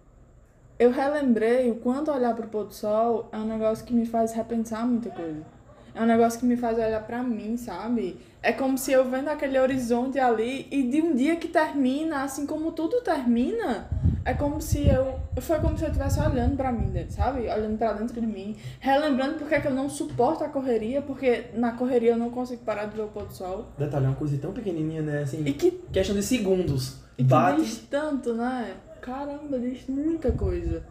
Eu 0.80 0.92
relembrei 0.92 1.70
o 1.70 1.76
quanto 1.76 2.10
olhar 2.10 2.36
pro 2.36 2.48
pôr 2.48 2.66
do 2.66 2.74
sol 2.74 3.30
é 3.32 3.38
um 3.38 3.46
negócio 3.46 3.86
que 3.86 3.94
me 3.94 4.06
faz 4.06 4.32
repensar 4.32 4.88
muita 4.88 5.12
coisa. 5.12 5.59
É 5.94 6.02
um 6.02 6.06
negócio 6.06 6.40
que 6.40 6.46
me 6.46 6.56
faz 6.56 6.78
olhar 6.78 7.02
pra 7.06 7.22
mim, 7.24 7.58
sabe? 7.58 8.18
É 8.42 8.54
como 8.54 8.78
se 8.78 8.92
eu 8.92 9.10
vendo 9.10 9.28
aquele 9.28 9.60
horizonte 9.60 10.18
ali 10.18 10.66
e 10.72 10.84
de 10.84 11.02
um 11.02 11.14
dia 11.16 11.36
que 11.36 11.48
termina, 11.48 12.24
assim 12.24 12.46
como 12.46 12.72
tudo 12.72 13.02
termina, 13.02 13.90
é 14.24 14.34
como 14.34 14.62
se 14.62 14.88
eu. 14.88 15.20
Foi 15.42 15.60
como 15.60 15.78
se 15.78 15.84
eu 15.84 15.88
estivesse 15.90 16.20
olhando 16.22 16.56
pra 16.56 16.72
mim, 16.72 16.92
sabe? 17.10 17.42
Olhando 17.42 17.78
pra 17.78 17.94
dentro 17.94 18.20
de 18.22 18.26
mim. 18.28 18.56
Relembrando 18.80 19.36
porque 19.36 19.56
é 19.56 19.60
que 19.60 19.68
eu 19.68 19.74
não 19.74 19.90
suporto 19.90 20.44
a 20.44 20.48
correria, 20.50 21.02
porque 21.02 21.46
na 21.54 21.74
correria 21.74 22.12
eu 22.12 22.18
não 22.18 22.30
consigo 22.30 22.64
parar 22.64 22.86
de 22.86 22.96
ver 22.96 23.04
o 23.04 23.08
pôr 23.08 23.26
do 23.26 23.34
sol. 23.34 23.66
Detalhe, 23.78 24.06
é 24.06 24.08
uma 24.10 24.16
coisa 24.16 24.38
tão 24.38 24.54
pequenininha, 24.54 25.02
né? 25.02 25.24
Assim, 25.24 25.44
E 25.46 25.52
que, 25.54 25.72
questão 25.92 26.16
de 26.16 26.24
segundos. 26.24 26.98
e 27.18 27.24
que 27.24 27.30
Bate. 27.30 27.62
diz 27.62 27.78
tanto, 27.90 28.34
né? 28.36 28.74
Caramba, 29.02 29.60
diz 29.60 29.86
muita 29.88 30.32
coisa. 30.32 30.84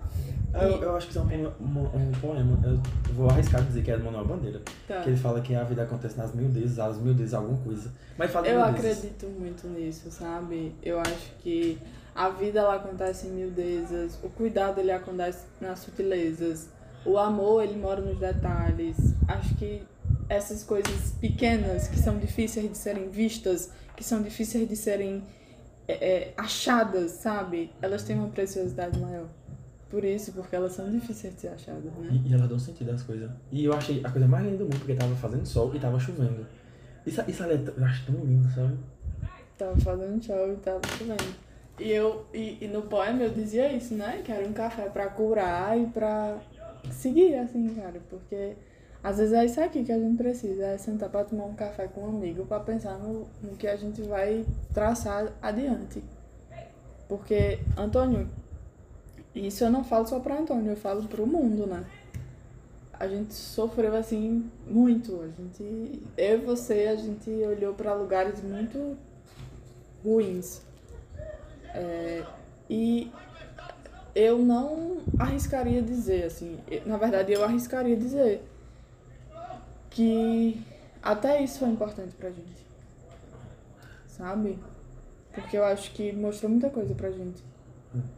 Eu, 0.63 0.83
eu 0.83 0.97
acho 0.97 1.07
que 1.07 1.13
isso 1.13 1.19
é 1.19 1.23
um 1.23 1.29
poema, 1.29 1.55
um, 1.61 2.09
um 2.09 2.13
poema. 2.21 2.59
Eu 2.65 3.15
vou 3.15 3.29
arriscar 3.31 3.63
dizer 3.63 3.83
que 3.83 3.91
é 3.91 3.97
do 3.97 4.05
Manuel 4.05 4.25
Bandeira. 4.25 4.61
Tá. 4.87 5.01
Que 5.01 5.11
ele 5.11 5.17
fala 5.17 5.41
que 5.41 5.55
a 5.55 5.65
vida 5.65 5.83
acontece 5.83 6.17
nas 6.17 6.31
às 6.31 6.35
mil 6.35 6.49
vezes, 7.15 7.35
alguma 7.35 7.59
coisa. 7.59 7.93
Mas 8.17 8.31
fala 8.31 8.49
Eu 8.49 8.63
acredito 8.63 9.27
muito 9.27 9.67
nisso, 9.69 10.11
sabe? 10.11 10.75
Eu 10.83 11.01
acho 11.01 11.33
que 11.41 11.79
a 12.15 12.29
vida 12.31 12.61
ela 12.61 12.75
acontece 12.75 13.29
em 13.29 13.31
miudezas, 13.31 14.19
o 14.23 14.29
cuidado 14.29 14.81
ele 14.81 14.91
acontece 14.91 15.45
nas 15.61 15.79
sutilezas, 15.79 16.69
o 17.05 17.17
amor 17.17 17.63
ele 17.63 17.77
mora 17.77 18.01
nos 18.01 18.19
detalhes. 18.19 18.97
Acho 19.29 19.55
que 19.55 19.83
essas 20.29 20.65
coisas 20.65 21.13
pequenas 21.21 21.89
que 21.89 21.99
são 21.99 22.19
difíceis 22.19 22.69
de 22.71 22.77
serem 22.77 23.09
vistas, 23.09 23.71
que 23.97 24.05
são 24.05 24.21
difíceis 24.21 24.69
de 24.69 24.77
serem 24.77 25.23
é, 25.87 25.93
é, 25.93 26.35
achadas, 26.37 27.13
sabe? 27.13 27.73
Elas 27.81 28.03
têm 28.03 28.19
uma 28.19 28.29
preciosidade 28.29 28.99
maior. 28.99 29.29
Por 29.91 30.05
isso, 30.05 30.33
porque 30.33 30.55
elas 30.55 30.73
são 30.73 30.91
difíceis 30.91 31.35
de 31.35 31.41
ser 31.41 31.49
achadas, 31.49 31.85
né? 31.85 32.11
E, 32.13 32.29
e 32.29 32.35
ela 32.35 32.47
deu 32.47 32.59
sentido 32.59 32.91
às 32.91 33.03
coisas. 33.03 33.31
E 33.51 33.65
eu 33.65 33.73
achei 33.73 34.03
a 34.05 34.11
coisa 34.11 34.29
mais 34.29 34.45
linda 34.45 34.59
do 34.59 34.65
mundo, 34.65 34.79
porque 34.79 34.95
tava 34.95 35.15
fazendo 35.17 35.47
sol 35.47 35.75
e 35.75 35.81
tava 35.81 35.99
chovendo. 35.99 36.47
Isso, 37.07 37.23
isso 37.27 37.43
ali 37.43 37.55
é 37.55 37.73
eu 37.75 37.85
acho 37.85 38.07
tão 38.07 38.17
lindo, 38.17 38.49
sabe? 38.51 38.77
Tava 39.57 39.77
fazendo 39.81 40.23
show 40.23 40.53
e 40.53 40.57
tava 40.57 40.81
chovendo. 40.99 41.35
E 41.81 41.91
eu 41.91 42.27
e, 42.35 42.59
e 42.61 42.69
no 42.69 42.83
poema 42.83 43.23
eu 43.23 43.31
dizia 43.31 43.73
isso, 43.73 43.95
né? 43.95 44.21
Que 44.23 44.31
era 44.31 44.47
um 44.47 44.53
café 44.53 44.91
pra 44.91 45.09
curar 45.09 45.79
e 45.79 45.87
pra 45.87 46.39
seguir, 46.91 47.37
assim, 47.37 47.75
cara. 47.75 47.99
Porque 48.11 48.57
às 49.03 49.17
vezes 49.17 49.33
é 49.33 49.45
isso 49.45 49.61
aqui 49.61 49.85
que 49.85 49.93
a 49.93 49.99
gente 49.99 50.19
precisa, 50.19 50.67
é 50.67 50.77
sentar 50.77 51.09
pra 51.09 51.25
tomar 51.25 51.45
um 51.45 51.55
café 51.55 51.87
com 51.87 52.03
um 52.03 52.09
amigo 52.09 52.45
pra 52.45 52.61
pensar 52.61 52.99
no, 52.99 53.27
no 53.43 53.57
que 53.57 53.67
a 53.67 53.77
gente 53.77 54.03
vai 54.03 54.45
traçar 54.75 55.33
adiante. 55.41 56.03
Porque, 57.09 57.61
Antônio, 57.77 58.29
isso 59.47 59.65
eu 59.65 59.71
não 59.71 59.85
falo 59.85 60.07
só 60.07 60.19
pra 60.21 60.39
Antônio, 60.39 60.73
eu 60.73 60.77
falo 60.77 61.07
pro 61.07 61.27
mundo, 61.27 61.67
né? 61.67 61.85
A 62.93 63.07
gente 63.07 63.33
sofreu 63.33 63.95
assim 63.95 64.51
muito. 64.67 65.21
A 65.23 65.29
gente, 65.29 66.03
eu 66.17 66.39
e 66.39 66.45
você, 66.45 66.89
a 66.89 66.97
gente 66.97 67.31
olhou 67.31 67.73
pra 67.75 67.95
lugares 67.95 68.43
muito 68.43 68.97
ruins. 70.05 70.63
É, 71.75 72.25
e 72.69 73.13
eu 74.15 74.39
não 74.39 74.99
arriscaria 75.19 75.81
dizer, 75.81 76.25
assim, 76.25 76.59
na 76.85 76.97
verdade 76.97 77.33
eu 77.33 77.45
arriscaria 77.45 77.97
dizer 77.97 78.43
que 79.91 80.61
até 81.03 81.43
isso 81.43 81.61
foi 81.61 81.69
importante 81.69 82.15
pra 82.17 82.31
gente. 82.31 82.67
Sabe? 84.09 84.59
Porque 85.33 85.57
eu 85.57 85.65
acho 85.65 85.93
que 85.93 86.13
mostrou 86.13 86.51
muita 86.51 86.69
coisa 86.69 86.95
pra 86.95 87.11
gente. 87.11 87.43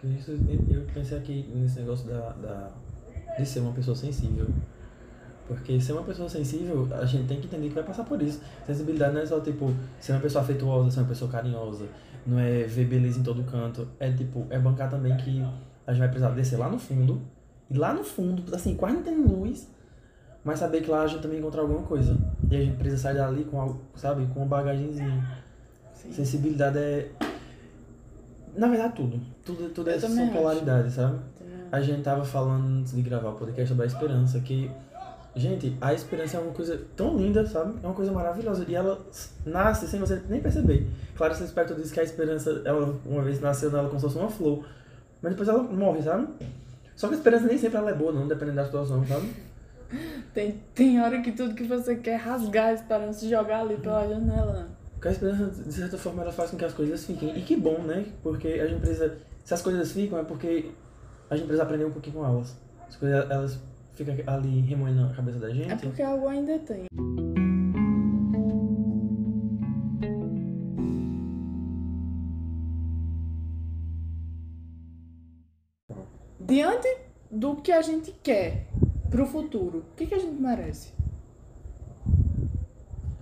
Isso, 0.05 0.33
eu 0.69 0.83
pensei 0.93 1.19
aqui 1.19 1.49
nesse 1.55 1.81
negócio 1.81 2.09
da, 2.09 2.31
da, 2.33 2.71
de 3.39 3.47
ser 3.47 3.61
uma 3.61 3.73
pessoa 3.73 3.97
sensível. 3.97 4.47
Porque 5.47 5.81
ser 5.81 5.93
uma 5.95 6.05
pessoa 6.05 6.29
sensível, 6.29 6.89
a 6.93 7.05
gente 7.05 7.27
tem 7.27 7.41
que 7.41 7.47
entender 7.47 7.69
que 7.69 7.75
vai 7.75 7.83
passar 7.83 8.05
por 8.05 8.23
isso. 8.23 8.41
Sensibilidade 8.65 9.15
não 9.15 9.21
é 9.21 9.27
só, 9.27 9.41
tipo, 9.41 9.75
ser 9.99 10.13
uma 10.13 10.21
pessoa 10.21 10.45
afetuosa, 10.45 10.91
ser 10.91 11.01
uma 11.01 11.09
pessoa 11.09 11.31
carinhosa. 11.31 11.87
Não 12.25 12.39
é 12.39 12.63
ver 12.65 12.85
beleza 12.85 13.19
em 13.19 13.23
todo 13.23 13.43
canto. 13.43 13.89
É, 13.99 14.13
tipo, 14.13 14.47
é 14.49 14.59
bancar 14.59 14.89
também 14.89 15.17
que 15.17 15.43
a 15.87 15.93
gente 15.93 15.99
vai 15.99 16.09
precisar 16.09 16.31
descer 16.31 16.57
lá 16.57 16.69
no 16.69 16.79
fundo. 16.79 17.21
E 17.69 17.77
lá 17.77 17.93
no 17.93 18.05
fundo, 18.05 18.55
assim, 18.55 18.77
quase 18.77 18.95
não 18.95 19.03
tem 19.03 19.17
luz. 19.17 19.69
Mas 20.45 20.61
saber 20.61 20.83
que 20.83 20.91
lá 20.91 21.03
a 21.03 21.07
gente 21.07 21.21
também 21.21 21.39
encontra 21.39 21.61
alguma 21.61 21.83
coisa. 21.83 22.17
E 22.49 22.57
a 22.57 22.61
gente 22.61 22.77
precisa 22.77 23.03
sair 23.03 23.17
dali 23.17 23.45
com 23.45 23.61
algo, 23.61 23.81
sabe? 23.97 24.27
Com 24.27 24.41
uma 24.41 24.47
bagagenzinha. 24.47 25.27
Sim. 25.93 26.13
Sensibilidade 26.13 26.79
é... 26.79 27.11
Na 28.55 28.69
verdade, 28.69 28.95
tudo. 28.95 29.21
Tudo, 29.45 29.69
tudo 29.71 29.91
é 29.91 29.99
só 29.99 30.09
polaridade, 30.33 30.91
sabe? 30.91 31.19
A 31.73 31.81
gente 31.81 32.03
tava 32.03 32.25
falando 32.25 32.81
antes 32.81 32.95
de 32.95 33.03
gravar 33.03 33.31
o 33.31 33.35
podcast 33.35 33.69
sobre 33.69 33.85
a 33.85 33.87
esperança, 33.87 34.41
que 34.41 34.71
Gente, 35.35 35.77
a 35.81 35.95
esperança 35.95 36.39
é 36.39 36.41
uma 36.41 36.53
coisa 36.53 36.81
tão 36.97 37.17
linda, 37.17 37.47
sabe? 37.47 37.79
É 37.83 37.87
uma 37.87 37.95
coisa 37.95 38.11
maravilhosa. 38.11 38.65
E 38.67 38.75
ela 38.75 38.99
nasce 39.47 39.87
sem 39.87 40.01
você 40.01 40.21
nem 40.29 40.41
perceber. 40.41 40.89
Claro, 41.15 41.33
esse 41.33 41.45
aspecto 41.45 41.75
diz 41.75 41.93
que 41.93 42.01
a 42.01 42.03
esperança, 42.03 42.63
ela 42.65 42.99
uma 43.07 43.23
vez 43.23 43.41
nasceu 43.41 43.71
nela 43.71 43.89
como 43.89 44.01
se 44.01 44.07
fosse 44.07 44.19
uma 44.19 44.29
flor. 44.29 44.67
Mas 45.23 45.33
depois 45.33 45.49
ela 45.49 45.63
morre, 45.63 46.03
sabe? 46.03 46.27
Só 46.97 47.07
que 47.07 47.15
a 47.15 47.17
esperança 47.17 47.47
nem 47.47 47.57
sempre 47.57 47.79
ela 47.79 47.91
é 47.91 47.95
boa, 47.95 48.13
não, 48.13 48.27
dependendo 48.27 48.57
da 48.57 48.65
situação, 48.65 49.07
sabe? 49.07 49.31
Tem, 50.35 50.61
tem 50.75 51.01
hora 51.01 51.21
que 51.21 51.33
tudo 51.33 51.55
que 51.55 51.65
você 51.65 51.97
quer 51.97 52.13
é 52.13 52.17
rasgar 52.17 52.67
a 52.67 52.73
esperança 52.73 53.25
e 53.25 53.29
jogar 53.29 53.61
ali 53.61 53.77
pela 53.77 54.07
janela. 54.09 54.69
Porque 55.01 55.09
a 55.09 55.13
esperança, 55.13 55.63
de 55.63 55.73
certa 55.73 55.97
forma, 55.97 56.21
ela 56.21 56.31
faz 56.31 56.51
com 56.51 56.59
que 56.59 56.65
as 56.67 56.75
coisas 56.75 57.07
fiquem. 57.07 57.35
E 57.35 57.41
que 57.41 57.57
bom, 57.57 57.79
né? 57.79 58.05
Porque 58.23 58.49
a 58.49 58.67
gente 58.67 58.81
precisa. 58.81 59.17
Se 59.43 59.55
as 59.55 59.63
coisas 59.63 59.93
ficam, 59.93 60.19
é 60.19 60.25
porque 60.25 60.71
a 61.31 61.37
gente 61.37 61.47
precisa 61.47 61.63
aprender 61.63 61.87
um 61.87 61.91
pouquinho 61.91 62.17
com 62.17 62.27
elas. 62.27 62.55
As 62.87 62.97
coisas, 62.97 63.31
elas 63.31 63.59
fica 63.95 64.13
ali 64.27 64.61
remoendo 64.61 65.07
a 65.07 65.15
cabeça 65.15 65.39
da 65.39 65.49
gente. 65.49 65.73
É 65.73 65.77
porque 65.77 66.03
algo 66.03 66.29
ainda 66.29 66.59
tem. 66.59 66.85
Diante 76.41 76.99
do 77.31 77.57
que 77.57 77.73
a 77.73 77.81
gente 77.81 78.13
quer 78.23 78.67
pro 79.09 79.25
futuro, 79.25 79.79
o 79.79 79.97
que, 79.97 80.07
que 80.07 80.15
a 80.15 80.19
gente 80.19 80.39
merece? 80.39 80.93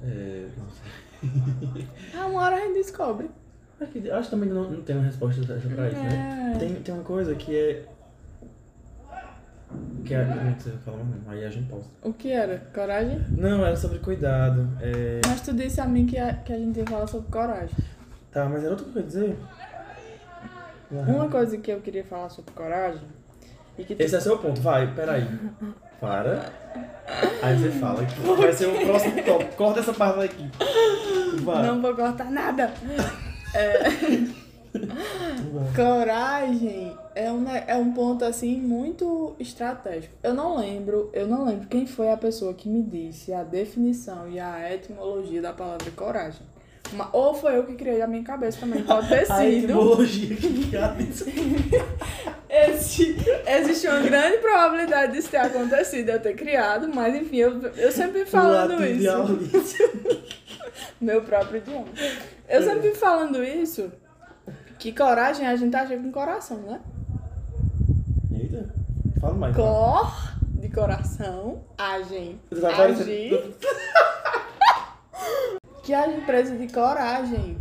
É, 0.02 0.48
não 0.58 0.68
sei. 0.70 1.07
Ah, 2.14 2.26
uma 2.26 2.42
hora 2.42 2.56
a 2.56 2.60
gente 2.60 2.74
descobre. 2.74 3.30
Acho 3.80 3.92
que 3.92 4.30
também 4.30 4.48
não, 4.48 4.70
não 4.70 4.82
tem 4.82 4.96
uma 4.96 5.04
resposta 5.04 5.40
pra 5.44 5.56
isso, 5.56 5.68
né? 5.68 5.88
é. 5.88 6.52
né? 6.52 6.56
Tem, 6.58 6.74
tem 6.74 6.94
uma 6.94 7.04
coisa 7.04 7.34
que 7.34 7.54
é 7.56 7.84
que 10.04 10.14
é, 10.14 10.24
você 10.58 10.70
falou, 10.84 11.00
aí 11.28 11.44
a 11.44 11.50
gente 11.50 11.68
pausa. 11.68 11.86
O 12.02 12.12
que 12.12 12.32
era? 12.32 12.58
Coragem? 12.72 13.22
Não, 13.30 13.64
era 13.64 13.76
sobre 13.76 13.98
cuidado. 13.98 14.66
É... 14.80 15.20
Mas 15.26 15.42
tu 15.42 15.52
disse 15.52 15.80
a 15.80 15.84
mim 15.84 16.06
que 16.06 16.16
a, 16.16 16.32
que 16.34 16.52
a 16.52 16.56
gente 16.56 16.78
ia 16.78 16.86
falar 16.86 17.06
sobre 17.06 17.30
coragem. 17.30 17.76
Tá, 18.32 18.46
mas 18.46 18.62
era 18.62 18.70
outra 18.70 18.86
coisa 18.86 19.06
dizer? 19.06 19.36
Uhum. 20.90 21.16
Uma 21.16 21.28
coisa 21.28 21.58
que 21.58 21.70
eu 21.70 21.80
queria 21.80 22.04
falar 22.04 22.30
sobre 22.30 22.52
coragem. 22.52 23.02
E 23.76 23.84
que 23.84 23.94
tu... 23.94 24.00
Esse 24.00 24.16
é 24.16 24.20
seu 24.20 24.38
ponto, 24.38 24.60
vai, 24.62 24.92
peraí. 24.94 25.28
Para. 26.00 26.50
Aí 27.42 27.58
você 27.58 27.70
fala 27.72 28.04
que 28.06 28.20
vai 28.20 28.52
ser 28.52 28.66
o 28.66 28.86
próximo 28.86 29.22
tópico. 29.22 29.56
Corta 29.56 29.80
essa 29.80 29.92
parte 29.92 30.20
aqui. 30.20 30.50
Não 31.62 31.80
vou 31.80 31.94
cortar 31.94 32.30
nada. 32.30 32.72
É... 33.54 34.48
Coragem 35.74 36.96
é 37.14 37.32
um, 37.32 37.44
é 37.48 37.74
um 37.76 37.92
ponto 37.92 38.24
assim 38.24 38.56
muito 38.60 39.34
estratégico. 39.38 40.14
Eu 40.22 40.34
não 40.34 40.58
lembro, 40.58 41.10
eu 41.12 41.26
não 41.26 41.46
lembro 41.46 41.66
quem 41.68 41.86
foi 41.86 42.10
a 42.10 42.16
pessoa 42.16 42.54
que 42.54 42.68
me 42.68 42.82
disse 42.82 43.32
a 43.32 43.42
definição 43.42 44.28
e 44.28 44.38
a 44.38 44.72
etimologia 44.72 45.40
da 45.40 45.52
palavra 45.52 45.90
coragem. 45.92 46.42
Ou 47.12 47.34
foi 47.34 47.56
eu 47.56 47.64
que 47.64 47.74
criei 47.74 48.00
a 48.00 48.06
minha 48.06 48.22
cabeça 48.22 48.60
também, 48.60 48.82
pode 48.82 49.08
ter 49.08 49.24
sido. 49.26 49.36
A 49.36 49.46
etimologia 49.46 50.36
que 50.36 50.70
cabeça. 50.70 51.24
Esse, 52.48 53.14
existe 53.46 53.86
uma 53.86 54.00
grande 54.00 54.38
probabilidade 54.38 55.12
disso 55.12 55.28
ter 55.28 55.36
acontecido, 55.36 56.08
eu 56.08 56.20
ter 56.20 56.34
criado, 56.34 56.88
mas 56.94 57.14
enfim, 57.14 57.36
eu, 57.36 57.60
eu 57.60 57.92
sempre 57.92 58.24
falando 58.24 58.82
isso. 58.84 59.06
Meu 61.00 61.22
próprio 61.22 61.58
idioma. 61.58 61.86
Eu 62.48 62.62
sempre 62.62 62.94
falando 62.94 63.42
isso 63.42 63.90
que 64.78 64.92
coragem 64.92 65.46
a 65.46 65.56
gente 65.56 65.74
acha 65.74 65.96
com 65.96 66.10
coração, 66.10 66.58
né? 66.58 66.80
Eita, 68.30 68.72
fala 69.20 69.34
mais. 69.34 69.56
Cor 69.56 70.36
de 70.42 70.68
coração, 70.68 71.62
agem. 71.76 72.40
Agir. 72.52 73.56
que 75.82 75.94
a 75.94 76.08
gente 76.08 76.24
precisa 76.24 76.56
de 76.56 76.72
coragem. 76.72 77.58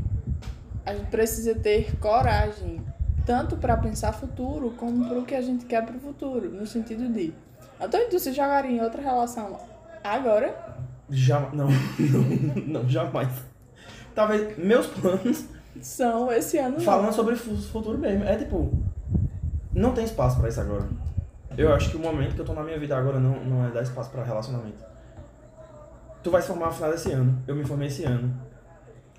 A 0.86 0.94
gente 0.94 1.08
precisa 1.08 1.56
ter 1.56 1.98
coragem. 1.98 2.86
Tanto 3.26 3.58
para 3.58 3.76
pensar 3.76 4.14
futuro, 4.14 4.74
como 4.78 5.10
para 5.10 5.20
o 5.20 5.26
que 5.26 5.36
a 5.36 5.42
gente 5.42 5.66
quer 5.66 5.86
para 5.86 5.98
o 5.98 6.00
futuro. 6.00 6.50
No 6.50 6.66
sentido 6.66 7.10
de. 7.10 7.34
Antônio, 7.80 8.10
tu 8.10 8.20
se 8.20 8.32
jogaria 8.32 8.72
em 8.72 8.82
outra 8.82 9.02
relação 9.02 9.60
agora? 10.04 10.77
Já, 11.10 11.40
não, 11.54 11.70
não, 11.70 12.82
não, 12.82 12.90
jamais. 12.90 13.30
Talvez 14.14 14.58
meus 14.58 14.88
planos 14.88 15.46
são 15.82 16.32
esse 16.32 16.58
ano. 16.58 16.80
Falando 16.80 17.06
não. 17.06 17.14
sobre 17.14 17.34
o 17.34 17.38
futuro 17.38 17.98
mesmo. 17.98 18.24
É 18.24 18.36
tipo. 18.36 18.72
Não 19.74 19.94
tem 19.94 20.04
espaço 20.04 20.40
pra 20.40 20.50
isso 20.50 20.60
agora. 20.60 20.88
Eu 21.58 21.74
acho 21.74 21.90
que 21.90 21.98
o 21.98 22.00
momento 22.00 22.36
que 22.36 22.42
eu 22.42 22.46
tô 22.46 22.54
na 22.54 22.64
minha 22.64 22.80
vida 22.80 22.98
agora 22.98 23.20
não, 23.20 23.44
não 23.44 23.66
é 23.66 23.72
dar 23.72 23.84
espaço 23.84 24.10
pra 24.10 24.24
relacionamento. 24.24 24.84
Tu 26.24 26.32
vai 26.32 26.42
se 26.42 26.48
formar 26.48 26.68
no 26.68 26.72
final 26.74 26.92
desse 26.92 27.12
ano. 27.12 27.42
Eu 27.48 27.56
me 27.56 27.64
formei 27.64 27.88
esse 27.88 28.04
ano. 28.04 28.34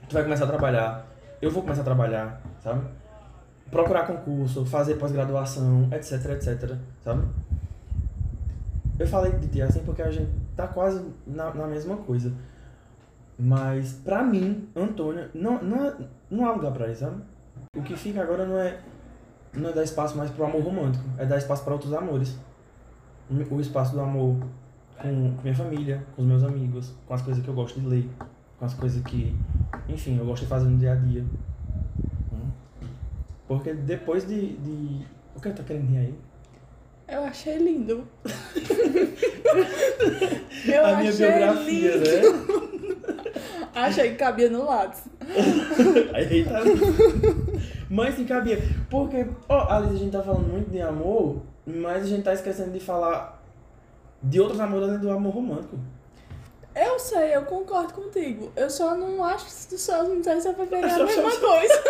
Tu 0.09 0.15
vai 0.15 0.23
começar 0.23 0.45
a 0.45 0.49
trabalhar. 0.49 1.07
Eu 1.41 1.51
vou 1.51 1.63
começar 1.63 1.83
a 1.83 1.85
trabalhar, 1.85 2.43
sabe? 2.63 2.85
Procurar 3.71 4.07
concurso, 4.07 4.67
fazer 4.67 4.97
pós-graduação, 4.97 5.89
etc, 5.93 6.31
etc, 6.31 6.77
sabe? 7.03 7.23
Eu 8.99 9.07
falei 9.07 9.33
de 9.33 9.47
ti 9.47 9.63
assim 9.63 9.81
porque 9.85 10.03
a 10.03 10.11
gente 10.11 10.31
tá 10.59 10.67
quase 10.67 11.05
na, 11.25 11.55
na 11.55 11.69
mesma 11.69 11.97
coisa. 11.99 12.33
Mas, 13.39 13.93
pra 13.93 14.25
mim, 14.25 14.69
Antônia, 14.75 15.31
não, 15.33 15.63
não, 15.63 15.87
é, 15.87 15.97
não 16.29 16.47
há 16.47 16.53
lugar 16.53 16.73
pra 16.73 16.91
isso, 16.91 17.03
sabe? 17.03 17.23
O 17.77 17.83
que 17.83 17.97
fica 17.97 18.21
agora 18.21 18.45
não 18.45 18.59
é, 18.59 18.81
não 19.55 19.71
é 19.71 19.73
dar 19.73 19.85
espaço 19.85 20.19
mais 20.19 20.29
pro 20.33 20.45
amor 20.45 20.61
romântico, 20.61 21.05
é 21.17 21.25
dar 21.25 21.39
espaço 21.39 21.63
para 21.63 21.75
outros 21.75 21.93
amores. 21.93 22.37
O 23.31 23.61
espaço 23.61 23.93
do 23.93 24.01
amor 24.01 24.37
com, 25.01 25.37
com 25.37 25.43
minha 25.43 25.55
família, 25.55 26.05
com 26.17 26.23
os 26.23 26.29
meus 26.29 26.43
amigos, 26.43 26.93
com 27.07 27.15
as 27.15 27.23
coisas 27.23 27.45
que 27.45 27.49
eu 27.49 27.55
gosto 27.55 27.79
de 27.79 27.87
ler, 27.87 28.11
com 28.59 28.65
as 28.65 28.75
coisas 28.75 29.01
que, 29.05 29.37
enfim, 29.89 30.19
eu 30.19 30.27
gosto 30.27 30.43
de 30.43 30.49
fazer 30.49 30.69
no 30.69 30.77
dia 30.77 30.93
a 30.93 30.97
dia. 30.97 31.25
Porque 33.47 33.73
depois 33.73 34.27
de. 34.27 34.57
de... 34.57 35.07
O 35.37 35.41
que 35.41 35.49
eu 35.49 35.55
tô 35.55 35.63
querendo 35.63 35.89
rir 35.89 35.99
aí? 35.99 36.15
Eu 37.07 37.25
achei 37.25 37.57
lindo. 37.59 38.07
eu 40.67 40.87
a 40.87 40.97
minha 40.97 41.13
biografia, 41.13 41.97
lindo. 41.97 42.33
né? 42.33 43.29
Achei 43.75 44.11
que 44.11 44.17
cabia 44.17 44.51
no 44.51 44.65
lápis. 44.65 45.05
Aí 46.15 46.45
tá. 46.45 46.61
Mas 47.89 48.15
sim 48.17 48.25
cabia. 48.25 48.61
Porque, 48.91 49.27
ó, 49.49 49.67
oh, 49.67 49.73
Alice, 49.73 49.95
a 49.95 49.99
gente 49.99 50.13
tá 50.13 50.23
falando 50.23 50.49
muito 50.49 50.71
de 50.71 50.81
amor, 50.81 51.43
mas 51.67 52.03
a 52.05 52.07
gente 52.07 52.23
tá 52.23 52.33
esquecendo 52.33 52.73
de 52.73 52.81
falar 52.81 53.43
de 54.23 54.41
outros 54.41 54.59
amores 54.59 54.89
além 54.89 55.01
do 55.01 55.11
amor 55.11 55.35
romântico. 55.35 55.79
Eu 56.75 56.99
sei, 56.99 57.35
eu 57.35 57.43
concordo 57.43 57.93
contigo. 57.93 58.53
Eu 58.55 58.71
só 58.71 58.95
não 58.97 59.25
acho 59.25 59.47
que 59.47 59.79
só 59.79 60.05
não 60.05 60.23
sei 60.23 60.41
se 60.41 60.53
vai 60.53 60.67
pegar 60.67 60.95
a 60.95 61.05
mesma 61.05 61.31
coisa. 61.31 61.83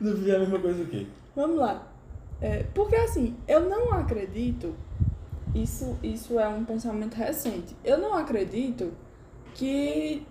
não 0.00 0.14
vi 0.14 0.34
a 0.34 0.38
mesma 0.38 0.58
coisa 0.58 0.82
o 0.82 0.86
quê? 0.86 1.06
Vamos 1.34 1.56
lá. 1.56 1.86
É, 2.40 2.64
porque 2.74 2.96
assim, 2.96 3.36
eu 3.46 3.60
não 3.60 3.92
acredito. 3.92 4.74
Isso, 5.54 5.98
isso 6.02 6.38
é 6.38 6.48
um 6.48 6.64
pensamento 6.64 7.14
recente. 7.14 7.76
Eu 7.84 7.98
não 7.98 8.14
acredito 8.14 8.92
que 9.54 10.26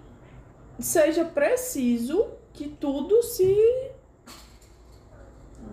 seja 0.80 1.26
preciso 1.26 2.28
que 2.54 2.70
tudo 2.70 3.22
se 3.24 3.92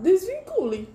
desvincule. 0.03 0.88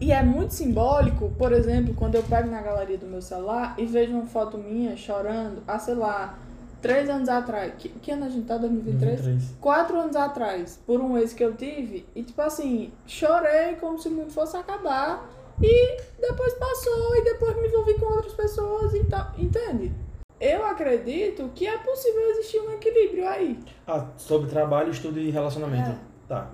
E 0.00 0.12
é 0.12 0.22
muito 0.22 0.54
simbólico, 0.54 1.32
por 1.36 1.52
exemplo, 1.52 1.92
quando 1.92 2.14
eu 2.14 2.22
pego 2.22 2.48
na 2.48 2.62
galeria 2.62 2.96
do 2.96 3.06
meu 3.06 3.20
celular 3.20 3.74
e 3.76 3.84
vejo 3.84 4.12
uma 4.12 4.26
foto 4.26 4.56
minha 4.56 4.96
chorando 4.96 5.62
há, 5.66 5.78
sei 5.78 5.94
lá, 5.94 6.38
três 6.80 7.08
anos 7.10 7.28
atrás. 7.28 7.74
Que, 7.76 7.88
que 7.88 8.12
ano 8.12 8.26
a 8.26 8.28
gente 8.28 8.46
tá? 8.46 8.56
2023? 8.56 9.20
2023. 9.20 9.58
Quatro 9.60 9.98
anos 9.98 10.14
atrás, 10.14 10.80
por 10.86 11.00
um 11.00 11.18
ex 11.18 11.32
que 11.32 11.44
eu 11.44 11.54
tive, 11.54 12.06
e 12.14 12.22
tipo 12.22 12.40
assim, 12.40 12.92
chorei 13.06 13.74
como 13.80 13.98
se 13.98 14.08
o 14.08 14.12
mundo 14.12 14.30
fosse 14.30 14.56
acabar. 14.56 15.28
E 15.62 15.96
depois 16.20 16.54
passou, 16.54 17.16
e 17.16 17.24
depois 17.24 17.56
me 17.56 17.66
envolvi 17.68 17.94
com 17.94 18.06
outras 18.06 18.34
pessoas 18.34 18.94
e 18.94 19.04
tal. 19.04 19.32
Entende? 19.36 19.92
Eu 20.40 20.64
acredito 20.66 21.50
que 21.54 21.66
é 21.66 21.76
possível 21.78 22.20
existir 22.30 22.60
um 22.60 22.70
equilíbrio 22.72 23.26
aí. 23.26 23.58
Ah, 23.86 24.06
sobre 24.16 24.48
trabalho, 24.48 24.90
estudo 24.90 25.18
e 25.18 25.30
relacionamento. 25.30 25.90
É. 25.90 25.98
Tá. 26.28 26.50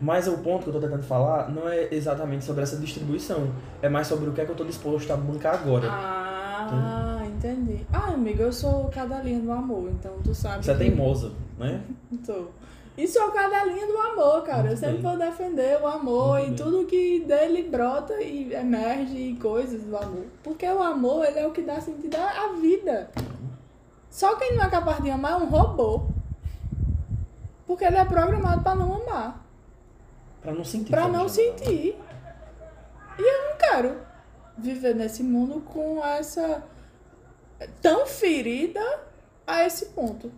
Mas 0.00 0.28
o 0.28 0.36
ponto 0.38 0.64
que 0.64 0.68
eu 0.68 0.74
tô 0.74 0.80
tentando 0.80 1.02
falar 1.02 1.50
não 1.50 1.66
é 1.66 1.88
exatamente 1.94 2.44
sobre 2.44 2.62
essa 2.62 2.76
distribuição. 2.76 3.50
É 3.80 3.88
mais 3.88 4.06
sobre 4.06 4.28
o 4.28 4.32
que 4.34 4.42
é 4.42 4.44
que 4.44 4.50
eu 4.50 4.56
tô 4.56 4.64
disposto 4.64 5.10
a 5.10 5.16
bancar 5.16 5.54
agora. 5.54 5.88
Ah, 5.90 7.22
entendi. 7.26 7.86
Ah, 7.90 8.12
amigo, 8.12 8.42
eu 8.42 8.52
sou 8.52 8.88
cadelinha 8.90 9.40
do 9.40 9.50
amor, 9.52 9.88
então 9.90 10.12
tu 10.22 10.34
sabe. 10.34 10.62
Você 10.64 10.72
é 10.72 10.74
que- 10.74 10.80
teimosa, 10.80 11.32
né? 11.58 11.82
Tô. 12.26 12.48
E 12.96 13.06
sou 13.06 13.30
cadelinha 13.30 13.86
do 13.86 13.98
amor, 13.98 14.42
cara. 14.42 14.70
Eu 14.70 14.76
sempre 14.76 15.02
vou 15.02 15.18
defender 15.18 15.78
o 15.82 15.86
amor 15.86 16.38
Muito 16.38 16.44
e 16.44 16.46
bem. 16.46 16.56
tudo 16.56 16.86
que 16.86 17.20
dele 17.20 17.62
brota 17.64 18.14
e 18.22 18.54
emerge 18.54 19.16
e 19.16 19.36
coisas 19.36 19.82
do 19.82 19.96
amor. 19.96 20.24
Porque 20.42 20.66
o 20.66 20.82
amor, 20.82 21.26
ele 21.26 21.38
é 21.38 21.46
o 21.46 21.52
que 21.52 21.60
dá 21.60 21.78
sentido 21.80 22.16
à 22.16 22.54
vida. 22.58 23.10
Só 24.08 24.36
quem 24.36 24.56
não 24.56 24.64
é 24.64 24.70
capaz 24.70 25.02
de 25.02 25.10
amar 25.10 25.32
é 25.32 25.36
um 25.36 25.46
robô. 25.46 26.06
Porque 27.66 27.84
ele 27.84 27.96
é 27.98 28.04
programado 28.04 28.62
pra 28.62 28.74
não 28.74 28.94
amar. 28.94 29.44
Pra 30.40 30.52
não 30.52 30.64
sentir. 30.64 30.90
Pra 30.90 31.06
não 31.06 31.28
sentir. 31.28 31.98
E 33.18 33.22
eu 33.22 33.50
não 33.50 33.58
quero 33.58 34.00
viver 34.56 34.94
nesse 34.94 35.22
mundo 35.22 35.60
com 35.60 36.02
essa. 36.02 36.62
tão 37.82 38.06
ferida 38.06 38.80
a 39.46 39.64
esse 39.66 39.86
ponto. 39.86 40.32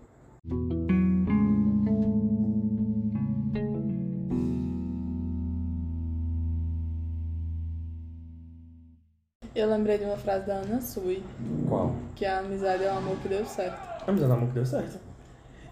Eu 9.60 9.68
lembrei 9.68 9.98
de 9.98 10.04
uma 10.04 10.16
frase 10.16 10.46
da 10.46 10.54
Ana 10.54 10.80
Sui, 10.80 11.22
Qual? 11.68 11.94
que 12.14 12.24
a 12.24 12.38
amizade 12.38 12.84
é 12.84 12.92
o 12.92 12.96
amor 12.96 13.16
que 13.16 13.28
deu 13.28 13.44
certo. 13.44 13.76
A 14.06 14.10
amizade 14.10 14.30
é 14.30 14.34
amor 14.34 14.48
que 14.48 14.54
deu 14.54 14.66
certo. 14.66 14.98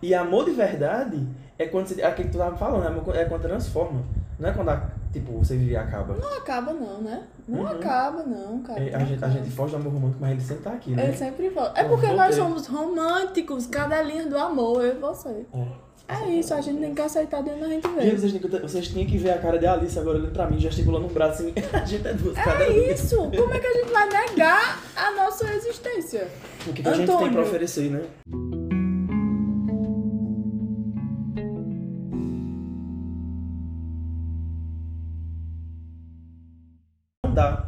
E 0.03 0.15
amor 0.15 0.45
de 0.45 0.51
verdade 0.53 1.27
é 1.59 1.67
quando 1.67 1.87
você. 1.87 2.01
É 2.03 2.07
aquilo 2.07 2.29
que 2.29 2.33
tu 2.33 2.39
tava 2.39 2.57
falando, 2.57 3.13
é 3.15 3.21
é 3.21 3.25
quando 3.27 3.43
transforma. 3.43 4.03
Não 4.39 4.49
é 4.49 4.53
quando, 4.53 4.71
a- 4.71 4.91
tipo, 5.21 5.33
você 5.39 5.57
vive 5.57 5.73
e 5.73 5.77
acaba. 5.77 6.15
Não 6.15 6.37
acaba 6.37 6.73
não, 6.73 7.01
né? 7.01 7.25
Não 7.49 7.61
Uhum. 7.61 7.67
acaba 7.67 8.23
não, 8.23 8.61
cara. 8.63 8.81
É, 8.83 8.95
a, 8.95 8.99
não 8.99 9.07
gente, 9.07 9.23
a 9.23 9.27
acaba. 9.27 9.33
gente 9.45 9.51
foge 9.55 9.71
do 9.73 9.77
amor 9.79 9.93
romântico, 9.93 10.19
mas 10.21 10.31
ele 10.33 10.41
sempre 10.41 10.63
tá 10.65 10.71
aqui, 10.73 10.91
né? 10.93 11.05
Ele 11.09 11.17
sempre 11.17 11.49
volta. 11.49 11.81
É 11.81 11.85
Eu 11.85 11.89
porque 11.89 12.07
nós 12.07 12.37
voltei. 12.37 12.63
somos 12.63 12.67
românticos, 12.67 13.67
cadelinhas 13.67 14.27
do 14.27 14.37
amor, 14.39 14.85
eu 14.85 14.95
e 14.97 14.99
você. 14.99 15.47
É. 15.55 15.87
É 16.09 16.25
isso, 16.29 16.55
a 16.55 16.61
gente 16.61 16.79
tem 16.81 16.95
que 16.95 17.03
aceitar 17.03 17.43
dentro 17.43 17.63
da 17.63 17.69
gente 17.69 17.89
ver. 17.89 18.17
vocês, 18.17 18.31
têm 18.33 18.41
que, 18.41 18.49
vocês 18.61 18.87
tinham 18.89 19.07
que 19.09 19.19
ver 19.19 19.31
a 19.33 19.39
cara 19.39 19.59
de 19.59 19.67
Alice 19.67 19.99
agora 19.99 20.19
olhando 20.19 20.33
pra 20.33 20.47
mim, 20.49 20.57
gesticulando 20.61 21.07
um 21.07 21.09
braço 21.09 21.43
assim. 21.43 21.53
A 21.73 21.85
gente 21.85 22.07
é 22.07 22.13
duas 22.15 22.37
É 22.39 22.93
isso! 22.93 23.17
Como 23.17 23.53
é 23.53 23.59
que 23.59 23.67
a 23.67 23.73
gente 23.73 23.91
vai 23.93 24.09
negar 24.09 24.81
a 24.95 25.11
nossa 25.13 25.53
existência? 25.53 26.29
O 26.65 26.73
que, 26.73 26.83
que 26.85 26.89
a 26.89 26.93
gente 26.93 27.11
tem 27.11 27.33
pra 27.33 27.43
oferecer, 27.43 27.91
né? 27.91 28.03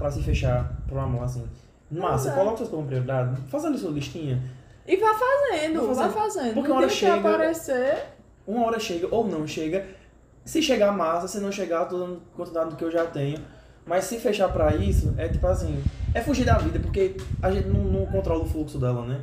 Pra 0.08 0.10
se 0.10 0.22
fechar 0.22 0.72
pro 0.86 0.98
amor 0.98 1.24
assim. 1.24 1.44
Massa, 1.90 2.32
coloca 2.32 2.58
suas 2.58 2.68
como 2.68 2.87
prioridade, 2.87 3.40
fazendo 3.48 3.76
sua 3.78 3.90
listinha. 3.90 4.42
E 4.87 4.96
vá 4.96 5.14
fazendo, 5.14 5.87
Vá 5.87 5.92
vá 5.92 5.94
fazendo. 6.09 6.12
fazendo. 6.14 6.54
Porque 6.54 6.70
uma 6.70 6.80
hora 6.80 6.88
chega- 6.88 7.14
aparecer. 7.16 8.04
Uma 8.46 8.66
hora 8.66 8.78
chega 8.80 9.09
ou 9.11 9.26
não 9.26 9.46
chega. 9.46 9.87
Se 10.44 10.62
chegar 10.62 10.92
massa, 10.92 11.28
se 11.28 11.40
não 11.40 11.52
chegar, 11.52 11.83
eu 11.83 11.88
tô 11.88 11.98
dando 11.98 12.22
quantidade 12.35 12.70
do 12.70 12.76
que 12.76 12.85
eu 12.85 12.90
já 12.90 13.04
tenho. 13.04 13.38
Mas 13.85 14.04
se 14.04 14.18
fechar 14.18 14.50
pra 14.50 14.74
isso, 14.76 15.14
é 15.18 15.28
tipo 15.28 15.46
assim, 15.46 15.83
é 16.14 16.20
fugir 16.20 16.44
da 16.44 16.56
vida, 16.59 16.78
porque 16.78 17.16
a 17.42 17.50
gente 17.50 17.68
não, 17.68 17.80
não 17.85 18.06
controla 18.06 18.42
o 18.44 18.46
fluxo 18.46 18.78
dela, 18.78 19.04
né? 19.04 19.20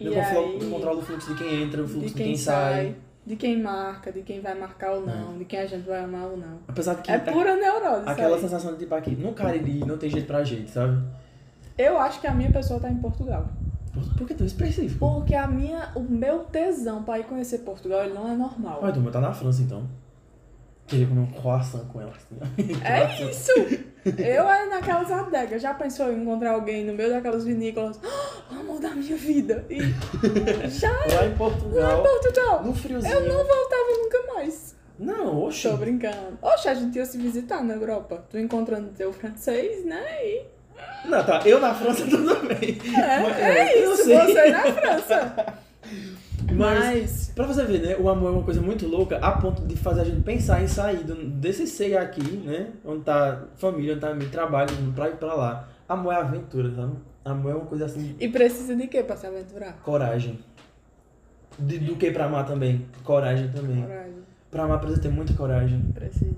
Não, 0.00 0.12
aí, 0.12 0.58
não 0.62 0.70
controla 0.70 0.98
o 0.98 1.02
fluxo 1.02 1.32
de 1.32 1.38
quem 1.42 1.62
entra, 1.62 1.82
o 1.82 1.84
de 1.86 1.92
fluxo 1.92 2.08
de 2.08 2.14
quem, 2.14 2.26
quem, 2.26 2.36
sai, 2.36 2.74
sai. 2.74 2.96
É. 3.26 3.30
de 3.30 3.36
quem 3.36 3.60
marca, 3.60 4.12
de 4.12 4.22
quem 4.22 4.40
vai 4.40 4.54
marcar 4.54 4.92
ou 4.92 5.06
não, 5.06 5.38
de 5.38 5.44
quem 5.44 5.58
a 5.58 5.66
gente 5.66 5.86
vai 5.86 6.02
amar 6.04 6.26
ou 6.26 6.36
não. 6.36 6.58
Apesar 6.68 6.94
de 6.94 7.02
que 7.02 7.10
É 7.10 7.18
pura 7.18 7.56
neurose. 7.56 8.08
aquela 8.08 8.38
sensação 8.38 8.72
de 8.72 8.78
tipo 8.80 8.94
aqui, 8.94 9.14
no 9.16 9.32
Cariri 9.32 9.80
não 9.80 9.96
tem 9.96 10.10
jeito 10.10 10.26
pra 10.26 10.44
gente, 10.44 10.70
sabe? 10.70 11.02
Eu 11.76 11.98
acho 11.98 12.20
que 12.20 12.26
a 12.26 12.34
minha 12.34 12.50
pessoa 12.52 12.78
tá 12.78 12.88
em 12.88 12.96
Portugal. 12.96 13.48
Por, 14.16 14.26
que 14.26 14.34
tão 14.34 14.46
específico? 14.46 14.98
Porque 14.98 15.34
a 15.34 15.46
minha, 15.46 15.90
o 15.94 16.00
meu 16.00 16.40
tesão 16.40 17.04
pra 17.04 17.18
ir 17.18 17.24
conhecer 17.24 17.58
Portugal, 17.58 18.04
ele 18.04 18.14
não 18.14 18.28
é 18.28 18.34
normal. 18.34 18.80
Olha, 18.82 18.92
tu 18.92 19.02
tá 19.10 19.20
na 19.20 19.32
França 19.32 19.62
então. 19.62 19.88
Queria 20.86 21.06
comer 21.06 21.20
um 21.20 21.26
croissant 21.26 21.84
com 21.86 22.00
ela. 22.00 22.10
Assim. 22.10 22.36
É 22.84 23.22
isso! 23.30 23.52
Eu 24.06 24.48
é 24.48 24.66
naquelas 24.66 25.10
adegas. 25.10 25.62
Já 25.62 25.72
pensou 25.74 26.12
em 26.12 26.20
encontrar 26.22 26.52
alguém 26.52 26.84
no 26.84 26.92
meio 26.92 27.10
daquelas 27.10 27.44
vinícolas? 27.44 28.00
Ah, 28.50 28.60
amor 28.60 28.78
da 28.78 28.90
minha 28.90 29.16
vida! 29.16 29.64
E 29.70 29.78
já 30.68 30.92
Lá 30.92 31.26
em 31.26 31.34
Portugal, 31.34 32.02
Portugal! 32.02 32.62
no 32.62 32.74
friozinho. 32.74 33.14
Eu 33.14 33.20
não 33.22 33.36
voltava 33.42 33.90
nunca 34.02 34.34
mais. 34.34 34.76
Não, 34.98 35.42
oxe. 35.44 35.68
Tô 35.68 35.76
brincando. 35.78 36.38
Oxe, 36.42 36.68
a 36.68 36.74
gente 36.74 36.96
ia 36.96 37.06
se 37.06 37.16
visitar 37.16 37.64
na 37.64 37.74
Europa. 37.74 38.24
Tu 38.30 38.38
encontrando 38.38 38.90
teu 38.90 39.12
francês, 39.14 39.84
né? 39.84 40.04
E... 40.24 40.46
Não, 41.06 41.24
tá, 41.24 41.40
eu 41.46 41.58
na 41.58 41.74
França 41.74 42.04
tudo 42.06 42.34
bem. 42.46 42.78
É, 42.94 43.20
Mas, 43.20 43.38
é 43.38 43.84
eu 43.84 43.94
isso, 43.94 44.04
você 44.04 44.50
na 44.50 44.62
França. 44.72 45.46
Mas, 46.54 46.84
Mas, 46.84 47.32
pra 47.34 47.46
você 47.46 47.64
ver, 47.64 47.80
né? 47.80 47.96
O 47.98 48.08
amor 48.08 48.28
é 48.28 48.30
uma 48.36 48.42
coisa 48.42 48.60
muito 48.60 48.86
louca 48.86 49.18
a 49.18 49.32
ponto 49.32 49.62
de 49.66 49.76
fazer 49.76 50.02
a 50.02 50.04
gente 50.04 50.20
pensar 50.22 50.62
em 50.62 50.68
sair 50.68 51.04
desse 51.04 51.66
ser 51.66 51.96
aqui, 51.96 52.22
né? 52.38 52.68
Onde 52.84 53.02
tá 53.04 53.44
família, 53.56 53.92
onde 53.92 54.00
tá 54.00 54.10
amigo, 54.10 54.30
trabalho, 54.30 54.68
pra 54.94 55.08
ir 55.08 55.16
pra 55.16 55.34
lá. 55.34 55.68
Amor 55.88 56.12
é 56.12 56.16
aventura, 56.16 56.74
sabe? 56.74 56.92
Amor 57.24 57.52
é 57.52 57.54
uma 57.54 57.64
coisa 57.66 57.86
assim, 57.86 58.14
e 58.20 58.28
precisa 58.28 58.74
de 58.76 58.86
quê 58.86 59.02
pra 59.02 59.16
se 59.16 59.26
aventurar? 59.26 59.72
coragem. 59.82 60.38
De- 61.58 61.78
do 61.78 61.96
que 61.96 62.10
pra 62.10 62.24
amar 62.26 62.46
também? 62.46 62.84
Coragem 63.04 63.48
também. 63.48 63.82
Coragem. 63.82 64.14
Pra 64.50 64.64
amar 64.64 64.78
precisa 64.80 65.02
ter 65.02 65.08
muita 65.08 65.32
coragem. 65.34 65.80
Precisa. 65.94 66.34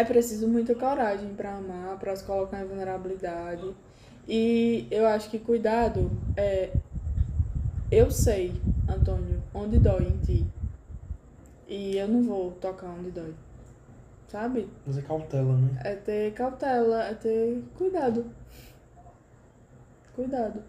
é 0.00 0.04
preciso 0.04 0.48
muita 0.48 0.74
coragem 0.74 1.34
para 1.34 1.54
amar, 1.56 1.98
para 1.98 2.16
se 2.16 2.24
colocar 2.24 2.62
em 2.62 2.66
vulnerabilidade. 2.66 3.74
E 4.26 4.86
eu 4.90 5.06
acho 5.06 5.28
que 5.28 5.38
cuidado 5.38 6.10
é. 6.36 6.70
Eu 7.90 8.10
sei, 8.10 8.58
Antônio, 8.88 9.42
onde 9.52 9.78
dói 9.78 10.04
em 10.04 10.16
ti. 10.18 10.46
E 11.68 11.98
eu 11.98 12.08
não 12.08 12.22
vou 12.22 12.52
tocar 12.52 12.86
onde 12.86 13.10
dói. 13.10 13.34
Sabe? 14.28 14.68
Mas 14.86 14.96
é 14.96 15.02
cautela, 15.02 15.54
né? 15.56 15.80
É 15.84 15.94
ter 15.96 16.32
cautela, 16.32 17.02
é 17.04 17.14
ter 17.14 17.62
cuidado. 17.76 18.24
Cuidado. 20.14 20.62